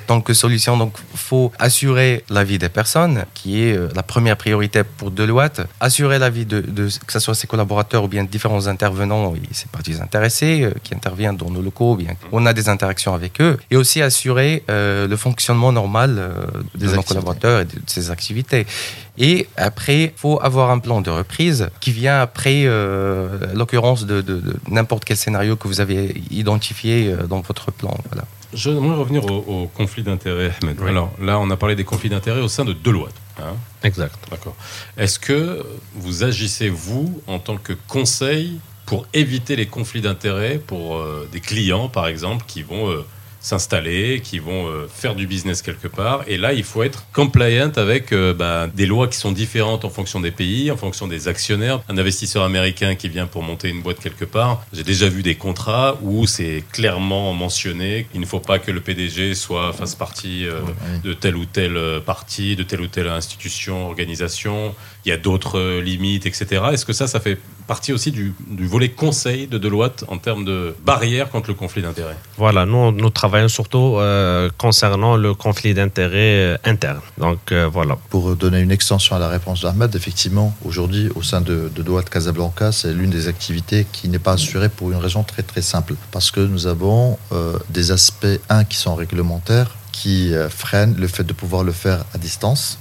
tant 0.07 0.21
que 0.21 0.33
solution. 0.33 0.77
Donc 0.77 0.95
faut 1.15 1.51
assurer 1.59 2.23
la 2.29 2.43
vie 2.43 2.57
des 2.57 2.69
personnes, 2.69 3.25
qui 3.33 3.63
est 3.63 3.77
la 3.95 4.03
première 4.03 4.37
priorité 4.37 4.83
pour 4.83 5.11
Deloitte. 5.11 5.61
Assurer 5.79 6.19
la 6.19 6.29
vie 6.29 6.45
de, 6.45 6.61
que 6.61 7.13
ce 7.13 7.19
soit 7.19 7.35
ses 7.35 7.47
collaborateurs 7.47 8.03
ou 8.03 8.07
bien 8.07 8.23
différents 8.23 8.67
intervenants 8.67 9.33
et 9.35 9.53
ses 9.53 9.67
parties 9.67 9.95
intéressées 10.01 10.69
qui 10.83 10.93
interviennent 10.95 11.37
dans 11.37 11.49
nos 11.49 11.61
locaux, 11.61 11.95
bien 11.95 12.15
on 12.31 12.45
a 12.45 12.53
des 12.53 12.69
interactions 12.69 13.13
avec 13.13 13.41
eux, 13.41 13.57
et 13.71 13.75
aussi 13.75 14.01
assurer 14.01 14.63
le 14.67 15.15
fonctionnement 15.15 15.71
normal 15.71 16.31
des 16.75 16.87
nos 16.87 17.03
collaborateurs 17.03 17.61
et 17.61 17.65
de 17.65 17.71
ses 17.87 18.11
activités. 18.11 18.65
Et 19.17 19.47
après, 19.57 20.05
il 20.05 20.11
faut 20.15 20.39
avoir 20.41 20.71
un 20.71 20.79
plan 20.79 21.01
de 21.01 21.09
reprise 21.09 21.69
qui 21.79 21.91
vient 21.91 22.19
après 22.19 22.63
euh, 22.65 23.53
l'occurrence 23.53 24.05
de, 24.05 24.23
n'importe 24.69 25.05
quel 25.05 25.17
scénario 25.17 25.55
que 25.55 25.67
vous 25.67 25.81
avez 25.81 26.21
identifié 26.31 27.11
euh, 27.11 27.27
dans 27.27 27.41
votre 27.41 27.71
plan. 27.71 27.95
Voilà. 28.09 28.25
Je 28.53 28.71
voudrais 28.71 28.97
revenir 28.97 29.25
au, 29.25 29.67
conflit 29.67 30.03
d'intérêts, 30.03 30.51
Ahmed. 30.61 30.79
Alors 30.87 31.11
là, 31.21 31.39
on 31.39 31.49
a 31.49 31.57
parlé 31.57 31.75
des 31.75 31.83
conflits 31.83 32.09
d'intérêts 32.09 32.41
au 32.41 32.47
sein 32.47 32.65
de 32.65 32.73
Deloitte. 32.73 33.13
Hein 33.39 33.55
exact. 33.83 34.15
D'accord. 34.29 34.55
Est-ce 34.97 35.19
que 35.19 35.63
vous 35.95 36.23
agissez, 36.23 36.69
vous, 36.69 37.21
en 37.27 37.39
tant 37.39 37.57
que 37.57 37.73
conseil, 37.87 38.59
pour 38.85 39.07
éviter 39.13 39.55
les 39.55 39.65
conflits 39.65 40.01
d'intérêts 40.01 40.57
pour 40.57 40.97
euh, 40.97 41.27
des 41.31 41.39
clients, 41.39 41.87
par 41.87 42.07
exemple, 42.07 42.45
qui 42.47 42.63
vont 42.63 42.91
s'installer, 43.43 44.21
qui 44.21 44.39
vont 44.39 44.67
euh, 44.67 44.87
faire 44.87 45.15
du 45.15 45.27
business 45.27 45.61
quelque 45.61 45.89
part. 45.89 46.23
Et 46.27 46.37
là, 46.37 46.53
il 46.53 46.63
faut 46.63 46.81
être 46.81 47.05
compliant 47.11 47.71
avec 47.75 48.13
euh, 48.13 48.33
bah, 48.33 48.67
des 48.73 48.85
lois 48.85 49.09
qui 49.09 49.17
sont 49.17 49.33
différentes 49.33 49.83
en 49.83 49.89
fonction 49.89 50.21
des 50.21 50.31
pays, 50.31 50.71
en 50.71 50.77
fonction 50.77 51.07
des 51.07 51.27
actionnaires. 51.27 51.81
Un 51.89 51.97
investisseur 51.97 52.43
américain 52.43 52.95
qui 52.95 53.09
vient 53.09 53.27
pour 53.27 53.43
monter 53.43 53.67
une 53.67 53.81
boîte 53.81 53.99
quelque 53.99 54.23
part, 54.23 54.65
j'ai 54.71 54.83
déjà 54.83 55.09
vu 55.09 55.23
des 55.23 55.35
contrats 55.35 55.97
où 56.01 56.25
c'est 56.25 56.63
clairement 56.71 57.33
mentionné 57.33 58.07
qu'il 58.11 58.21
ne 58.21 58.25
faut 58.25 58.39
pas 58.39 58.59
que 58.59 58.71
le 58.71 58.79
PDG 58.79 59.35
soit 59.35 59.73
fasse 59.73 59.95
partie 59.95 60.47
euh, 60.47 60.61
de 61.03 61.13
telle 61.13 61.35
ou 61.35 61.43
telle 61.43 61.77
partie, 62.05 62.55
de 62.55 62.63
telle 62.63 62.79
ou 62.79 62.87
telle 62.87 63.09
institution, 63.09 63.87
organisation. 63.87 64.73
Il 65.05 65.09
y 65.09 65.11
a 65.11 65.17
d'autres 65.17 65.81
limites, 65.81 66.25
etc. 66.25 66.63
Est-ce 66.71 66.85
que 66.85 66.93
ça, 66.93 67.07
ça 67.07 67.19
fait 67.19 67.37
partie 67.67 67.91
aussi 67.91 68.11
du, 68.11 68.33
volet 68.49 68.89
conseil 68.89 69.47
de 69.47 69.57
Deloitte 69.57 70.05
en 70.07 70.17
termes 70.17 70.45
de 70.45 70.75
barrières 70.85 71.29
contre 71.29 71.49
le 71.49 71.55
conflit 71.55 71.81
d'intérêts? 71.81 72.17
Voilà, 72.37 72.65
nous, 72.65 72.91
nous 72.91 73.09
travaillons 73.09 73.32
surtout 73.47 73.97
euh, 73.97 74.49
concernant 74.57 75.15
le 75.15 75.33
conflit 75.33 75.73
d'intérêts 75.73 76.53
euh, 76.53 76.57
interne. 76.63 77.01
Donc 77.17 77.51
euh, 77.51 77.67
voilà. 77.71 77.97
Pour 78.09 78.35
donner 78.35 78.59
une 78.59 78.71
extension 78.71 79.15
à 79.15 79.19
la 79.19 79.27
réponse 79.27 79.61
d'Ahmed, 79.61 79.95
effectivement, 79.95 80.55
aujourd'hui, 80.63 81.09
au 81.15 81.23
sein 81.23 81.41
de, 81.41 81.71
de 81.73 81.81
Deloitte 81.81 82.09
Casablanca, 82.09 82.71
c'est 82.71 82.93
l'une 82.93 83.09
des 83.09 83.27
activités 83.27 83.85
qui 83.91 84.09
n'est 84.09 84.19
pas 84.19 84.33
assurée 84.33 84.69
pour 84.69 84.91
une 84.91 84.97
raison 84.97 85.23
très 85.23 85.43
très 85.43 85.61
simple. 85.61 85.95
Parce 86.11 86.31
que 86.31 86.39
nous 86.39 86.67
avons 86.67 87.17
des 87.69 87.91
aspects, 87.91 88.39
un, 88.49 88.63
qui 88.63 88.77
sont 88.77 88.95
réglementaires, 88.95 89.71
qui 89.91 90.33
freinent 90.49 90.95
le 90.97 91.07
fait 91.07 91.23
de 91.23 91.33
pouvoir 91.33 91.63
le 91.63 91.71
faire 91.71 92.05
à 92.13 92.17
distance 92.17 92.77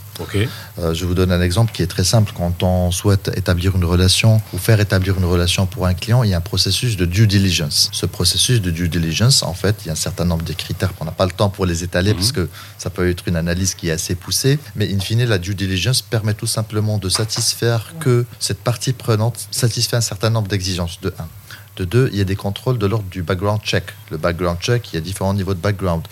euh, 0.79 0.95
je 0.95 1.05
vous 1.05 1.15
donne 1.15 1.33
un 1.33 1.41
exemple 1.41 1.73
qui 1.73 1.83
est 1.83 1.87
très 1.87 2.05
simple. 2.05 2.33
Quand 2.37 2.63
on 2.63 2.91
souhaite 2.91 3.31
établir 3.37 3.77
une 3.77 3.85
relation 3.85 4.41
ou 4.53 4.59
faire 4.59 4.81
établir 4.81 5.17
une 5.19 5.25
relation 5.25 5.67
pour 5.67 5.87
un 5.87 5.95
client, 5.95 6.23
il 6.23 6.31
y 6.31 6.35
a 6.35 6.39
un 6.39 6.43
processus 6.43 6.97
de 6.97 7.05
due 7.05 7.27
diligence. 7.27 7.89
Ce 7.93 8.07
processus 8.07 8.61
de 8.61 8.71
due 8.71 8.89
diligence, 8.89 9.43
en 9.43 9.55
fait, 9.55 9.77
il 9.83 9.87
y 9.87 9.91
a 9.91 9.93
un 9.93 9.97
certain 9.97 10.25
nombre 10.25 10.45
de 10.45 10.53
critères 10.53 10.95
qu'on 10.95 11.05
n'a 11.05 11.13
pas 11.13 11.27
le 11.27 11.33
temps 11.33 11.49
pour 11.49 11.67
les 11.67 11.85
étaler 11.85 12.11
mhm. 12.11 12.17
parce 12.17 12.33
que 12.33 12.49
ça 12.79 12.91
peut 12.91 13.09
être 13.09 13.27
une 13.27 13.37
analyse 13.37 13.75
qui 13.75 13.89
est 13.89 13.93
assez 13.93 14.15
poussée. 14.15 14.59
Mais 14.77 14.93
in 14.93 15.01
fine, 15.01 15.25
la 15.25 15.39
due 15.39 15.55
diligence 15.55 16.03
permet 16.03 16.35
tout 16.35 16.47
simplement 16.47 16.99
de 16.99 17.09
satisfaire 17.09 17.95
que 18.01 18.25
cette 18.39 18.61
partie 18.61 18.93
prenante 18.93 19.47
satisfait 19.51 19.97
un 19.97 20.03
certain 20.03 20.31
nombre 20.31 20.49
d'exigences. 20.49 21.01
De 21.01 21.15
1. 21.19 21.29
De 21.77 21.85
deux, 21.87 22.11
il 22.13 22.19
y 22.19 22.21
a 22.21 22.25
des 22.25 22.37
contrôles 22.37 22.77
de 22.77 22.87
l'ordre 22.87 23.09
du 23.11 23.23
background 23.23 23.61
check. 23.63 23.85
Le 24.11 24.19
background 24.19 24.59
check, 24.61 24.93
il 24.93 24.97
y 24.97 24.99
a 24.99 25.01
différents 25.01 25.33
niveaux 25.33 25.55
de 25.55 25.61
background 25.61 26.03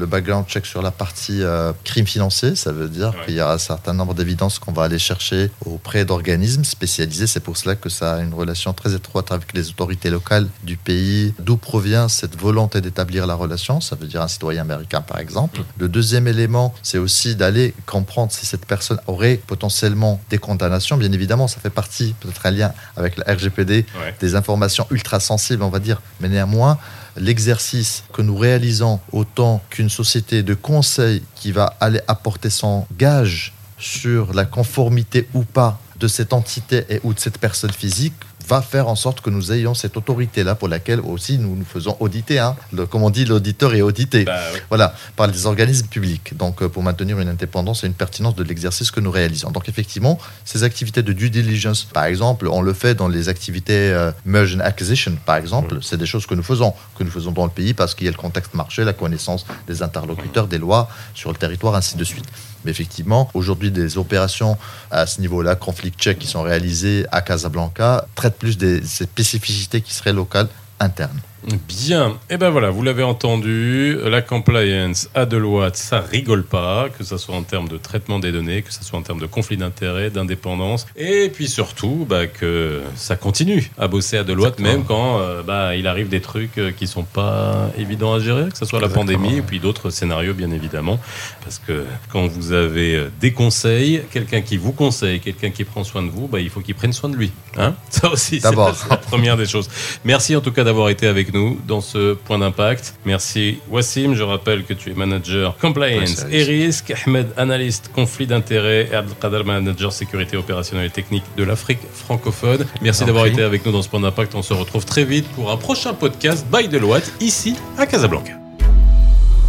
le 0.00 0.06
background 0.06 0.46
check 0.48 0.66
sur 0.66 0.82
la 0.82 0.90
partie 0.90 1.42
euh, 1.42 1.72
crime 1.84 2.06
financier. 2.06 2.56
Ça 2.56 2.72
veut 2.72 2.88
dire 2.88 3.14
qu'il 3.24 3.34
y 3.34 3.40
a 3.40 3.52
un 3.52 3.58
certain 3.58 3.92
nombre 3.92 4.14
d'évidences 4.14 4.58
qu'on 4.58 4.72
va 4.72 4.84
aller 4.84 4.98
chercher 4.98 5.50
auprès 5.64 6.04
d'organismes 6.04 6.64
spécialisés. 6.64 7.26
C'est 7.26 7.40
pour 7.40 7.56
cela 7.56 7.76
que 7.76 7.88
ça 7.88 8.14
a 8.14 8.20
une 8.20 8.34
relation 8.34 8.72
très 8.72 8.94
étroite 8.94 9.30
avec 9.30 9.52
les 9.52 9.68
autorités 9.68 10.10
locales 10.10 10.48
du 10.64 10.76
pays 10.76 11.34
d'où 11.38 11.56
provient 11.56 12.08
cette 12.08 12.36
volonté 12.36 12.80
d'établir 12.80 13.26
la 13.26 13.34
relation? 13.34 13.80
Ça 13.80 13.94
veut 13.94 14.06
dire 14.06 14.22
un 14.22 14.28
citoyen 14.28 14.62
américain, 14.62 15.02
par 15.02 15.18
exemple. 15.18 15.60
Mm. 15.60 15.64
Le 15.78 15.88
deuxième 15.88 16.26
élément, 16.26 16.74
c'est 16.82 16.98
aussi 16.98 17.36
d'aller 17.36 17.74
comprendre 17.86 18.32
si 18.32 18.46
cette 18.46 18.64
personne 18.66 18.98
aurait 19.06 19.38
potentiellement 19.46 20.20
des 20.30 20.38
condamnations. 20.38 20.96
Bien 20.96 21.12
évidemment, 21.12 21.46
ça 21.46 21.60
fait 21.60 21.70
partie, 21.70 22.14
peut-être 22.20 22.46
un 22.46 22.50
lien 22.50 22.72
avec 22.96 23.18
la 23.18 23.34
RGPD, 23.34 23.84
des 24.18 24.34
informations 24.34 24.86
ultra 24.90 25.20
sensibles, 25.20 25.62
on 25.62 25.68
va 25.68 25.78
dire. 25.78 26.00
Mais 26.20 26.28
néanmoins, 26.28 26.78
l'exercice 27.16 28.04
que 28.12 28.22
nous 28.22 28.36
réalisons 28.36 29.00
autant 29.12 29.62
qu'une 29.70 29.90
société 29.90 30.42
de 30.42 30.54
conseil 30.54 31.22
qui 31.34 31.52
va 31.52 31.74
aller 31.80 32.00
apporter 32.08 32.50
son 32.50 32.86
gage 32.96 33.52
sur 33.78 34.32
la 34.34 34.44
conformité 34.44 35.28
ou 35.34 35.42
pas 35.42 35.80
de 35.98 36.08
cette 36.08 36.32
entité 36.32 36.84
et 36.88 37.00
ou 37.02 37.14
de 37.14 37.20
cette 37.20 37.38
personne 37.38 37.72
physique 37.72 38.14
va 38.50 38.62
faire 38.62 38.88
en 38.88 38.96
sorte 38.96 39.20
que 39.20 39.30
nous 39.30 39.52
ayons 39.52 39.74
cette 39.74 39.96
autorité-là 39.96 40.56
pour 40.56 40.66
laquelle 40.66 41.00
aussi 41.00 41.38
nous 41.38 41.54
nous 41.54 41.64
faisons 41.64 41.96
auditer. 42.00 42.40
Hein. 42.40 42.56
comme 42.90 43.04
on 43.04 43.10
dit, 43.10 43.24
l'auditeur 43.24 43.74
est 43.74 43.82
audité. 43.82 44.24
Bah 44.24 44.40
voilà, 44.68 44.92
par 45.14 45.28
les 45.28 45.46
organismes 45.46 45.86
publics. 45.86 46.36
Donc, 46.36 46.60
euh, 46.60 46.68
pour 46.68 46.82
maintenir 46.82 47.20
une 47.20 47.28
indépendance 47.28 47.84
et 47.84 47.86
une 47.86 47.94
pertinence 47.94 48.34
de 48.34 48.42
l'exercice 48.42 48.90
que 48.90 48.98
nous 48.98 49.12
réalisons. 49.12 49.52
Donc, 49.52 49.68
effectivement, 49.68 50.18
ces 50.44 50.64
activités 50.64 51.04
de 51.04 51.12
due 51.12 51.30
diligence, 51.30 51.84
par 51.84 52.04
exemple, 52.06 52.48
on 52.48 52.60
le 52.60 52.72
fait 52.72 52.96
dans 52.96 53.06
les 53.06 53.28
activités 53.28 53.92
euh, 53.92 54.10
merge 54.24 54.56
and 54.56 54.60
acquisition, 54.60 55.12
par 55.24 55.36
exemple. 55.36 55.78
C'est 55.80 55.96
des 55.96 56.06
choses 56.06 56.26
que 56.26 56.34
nous 56.34 56.42
faisons, 56.42 56.74
que 56.98 57.04
nous 57.04 57.10
faisons 57.10 57.30
dans 57.30 57.44
le 57.44 57.50
pays 57.50 57.72
parce 57.72 57.94
qu'il 57.94 58.06
y 58.06 58.08
a 58.08 58.12
le 58.12 58.16
contexte 58.16 58.54
marché, 58.54 58.82
la 58.82 58.94
connaissance 58.94 59.46
des 59.68 59.82
interlocuteurs, 59.84 60.48
des 60.48 60.58
lois 60.58 60.88
sur 61.14 61.30
le 61.30 61.36
territoire, 61.36 61.76
ainsi 61.76 61.96
de 61.96 62.04
suite. 62.04 62.26
Mais 62.64 62.70
effectivement, 62.70 63.30
aujourd'hui, 63.34 63.70
des 63.70 63.96
opérations 63.96 64.58
à 64.90 65.06
ce 65.06 65.20
niveau-là, 65.20 65.54
conflict 65.54 65.98
check, 65.98 66.18
qui 66.18 66.26
sont 66.26 66.42
réalisées 66.42 67.06
à 67.10 67.22
Casablanca, 67.22 68.06
traitent 68.14 68.39
plus 68.40 68.58
des 68.58 68.84
spécificités 68.84 69.80
qui 69.82 69.94
seraient 69.94 70.12
locales 70.12 70.48
internes. 70.80 71.20
Bien, 71.46 72.10
et 72.28 72.34
eh 72.34 72.36
ben 72.36 72.50
voilà, 72.50 72.68
vous 72.68 72.82
l'avez 72.82 73.02
entendu, 73.02 73.96
la 74.04 74.20
compliance 74.20 75.08
à 75.14 75.24
Deloitte, 75.24 75.76
ça 75.76 76.00
rigole 76.00 76.44
pas, 76.44 76.88
que 76.90 77.02
ce 77.02 77.16
soit 77.16 77.34
en 77.34 77.42
termes 77.42 77.68
de 77.68 77.78
traitement 77.78 78.18
des 78.18 78.30
données, 78.30 78.60
que 78.60 78.72
ce 78.72 78.84
soit 78.84 78.98
en 78.98 79.02
termes 79.02 79.20
de 79.20 79.26
conflit 79.26 79.56
d'intérêts, 79.56 80.10
d'indépendance, 80.10 80.86
et 80.96 81.30
puis 81.32 81.48
surtout 81.48 82.06
bah, 82.06 82.26
que 82.26 82.82
ça 82.94 83.16
continue 83.16 83.70
à 83.78 83.88
bosser 83.88 84.18
à 84.18 84.24
Deloitte, 84.24 84.58
même 84.58 84.84
quand 84.84 85.18
euh, 85.18 85.42
bah, 85.42 85.76
il 85.76 85.86
arrive 85.86 86.10
des 86.10 86.20
trucs 86.20 86.58
euh, 86.58 86.72
qui 86.72 86.86
sont 86.86 87.04
pas 87.04 87.70
évidents 87.78 88.12
à 88.12 88.20
gérer, 88.20 88.50
que 88.50 88.58
ce 88.58 88.66
soit 88.66 88.80
la 88.80 88.90
pandémie, 88.90 89.38
et 89.38 89.42
puis 89.42 89.60
d'autres 89.60 89.88
scénarios 89.88 90.34
bien 90.34 90.50
évidemment, 90.50 91.00
parce 91.42 91.58
que 91.58 91.86
quand 92.12 92.26
vous 92.26 92.52
avez 92.52 92.96
euh, 92.96 93.10
des 93.18 93.32
conseils, 93.32 94.02
quelqu'un 94.12 94.42
qui 94.42 94.58
vous 94.58 94.72
conseille, 94.72 95.20
quelqu'un 95.20 95.50
qui 95.50 95.64
prend 95.64 95.84
soin 95.84 96.02
de 96.02 96.10
vous, 96.10 96.28
bah, 96.28 96.40
il 96.40 96.50
faut 96.50 96.60
qu'il 96.60 96.74
prenne 96.74 96.92
soin 96.92 97.08
de 97.08 97.16
lui. 97.16 97.32
Hein. 97.56 97.74
Ça 97.88 98.10
aussi, 98.10 98.40
c'est 98.40 98.54
la 98.54 98.96
première 98.98 99.38
des 99.38 99.46
choses. 99.46 99.70
Merci 100.04 100.36
en 100.36 100.42
tout 100.42 100.52
cas 100.52 100.64
d'avoir 100.64 100.90
été 100.90 101.06
avec 101.06 101.29
nous 101.32 101.58
dans 101.66 101.80
ce 101.80 102.14
point 102.14 102.38
d'impact. 102.38 102.94
Merci 103.04 103.58
Wassim, 103.70 104.14
je 104.14 104.22
rappelle 104.22 104.64
que 104.64 104.74
tu 104.74 104.90
es 104.90 104.94
manager 104.94 105.56
compliance 105.58 106.24
et 106.30 106.42
risque, 106.42 106.92
Ahmed, 107.06 107.28
analyste 107.36 107.90
conflit 107.94 108.26
d'intérêts 108.26 108.88
et 108.90 108.94
Abdelkader, 108.94 109.42
manager 109.44 109.92
sécurité 109.92 110.36
opérationnelle 110.36 110.86
et 110.86 110.90
technique 110.90 111.24
de 111.36 111.44
l'Afrique 111.44 111.80
francophone. 111.92 112.66
Merci 112.82 113.04
d'avoir 113.04 113.26
été 113.26 113.42
avec 113.42 113.64
nous 113.64 113.72
dans 113.72 113.82
ce 113.82 113.88
point 113.88 114.00
d'impact. 114.00 114.34
On 114.34 114.42
se 114.42 114.54
retrouve 114.54 114.84
très 114.84 115.04
vite 115.04 115.26
pour 115.28 115.50
un 115.50 115.56
prochain 115.56 115.94
podcast 115.94 116.46
by 116.52 116.68
Deloitte 116.68 117.12
ici 117.20 117.56
à 117.78 117.86
Casablanca. 117.86 118.32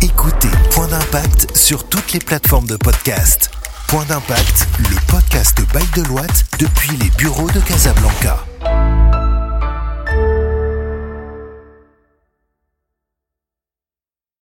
Écoutez 0.01 0.49
Point 0.71 0.87
d'impact 0.87 1.55
sur 1.55 1.87
toutes 1.87 2.13
les 2.13 2.19
plateformes 2.19 2.67
de 2.67 2.75
podcast. 2.75 3.51
Point 3.87 4.05
d'impact, 4.05 4.67
le 4.79 5.11
podcast 5.11 5.59
by 5.73 6.01
Deloitte 6.01 6.45
depuis 6.59 6.97
les 6.97 7.09
bureaux 7.17 7.49
de 7.51 7.59
Casablanca. 7.59 8.45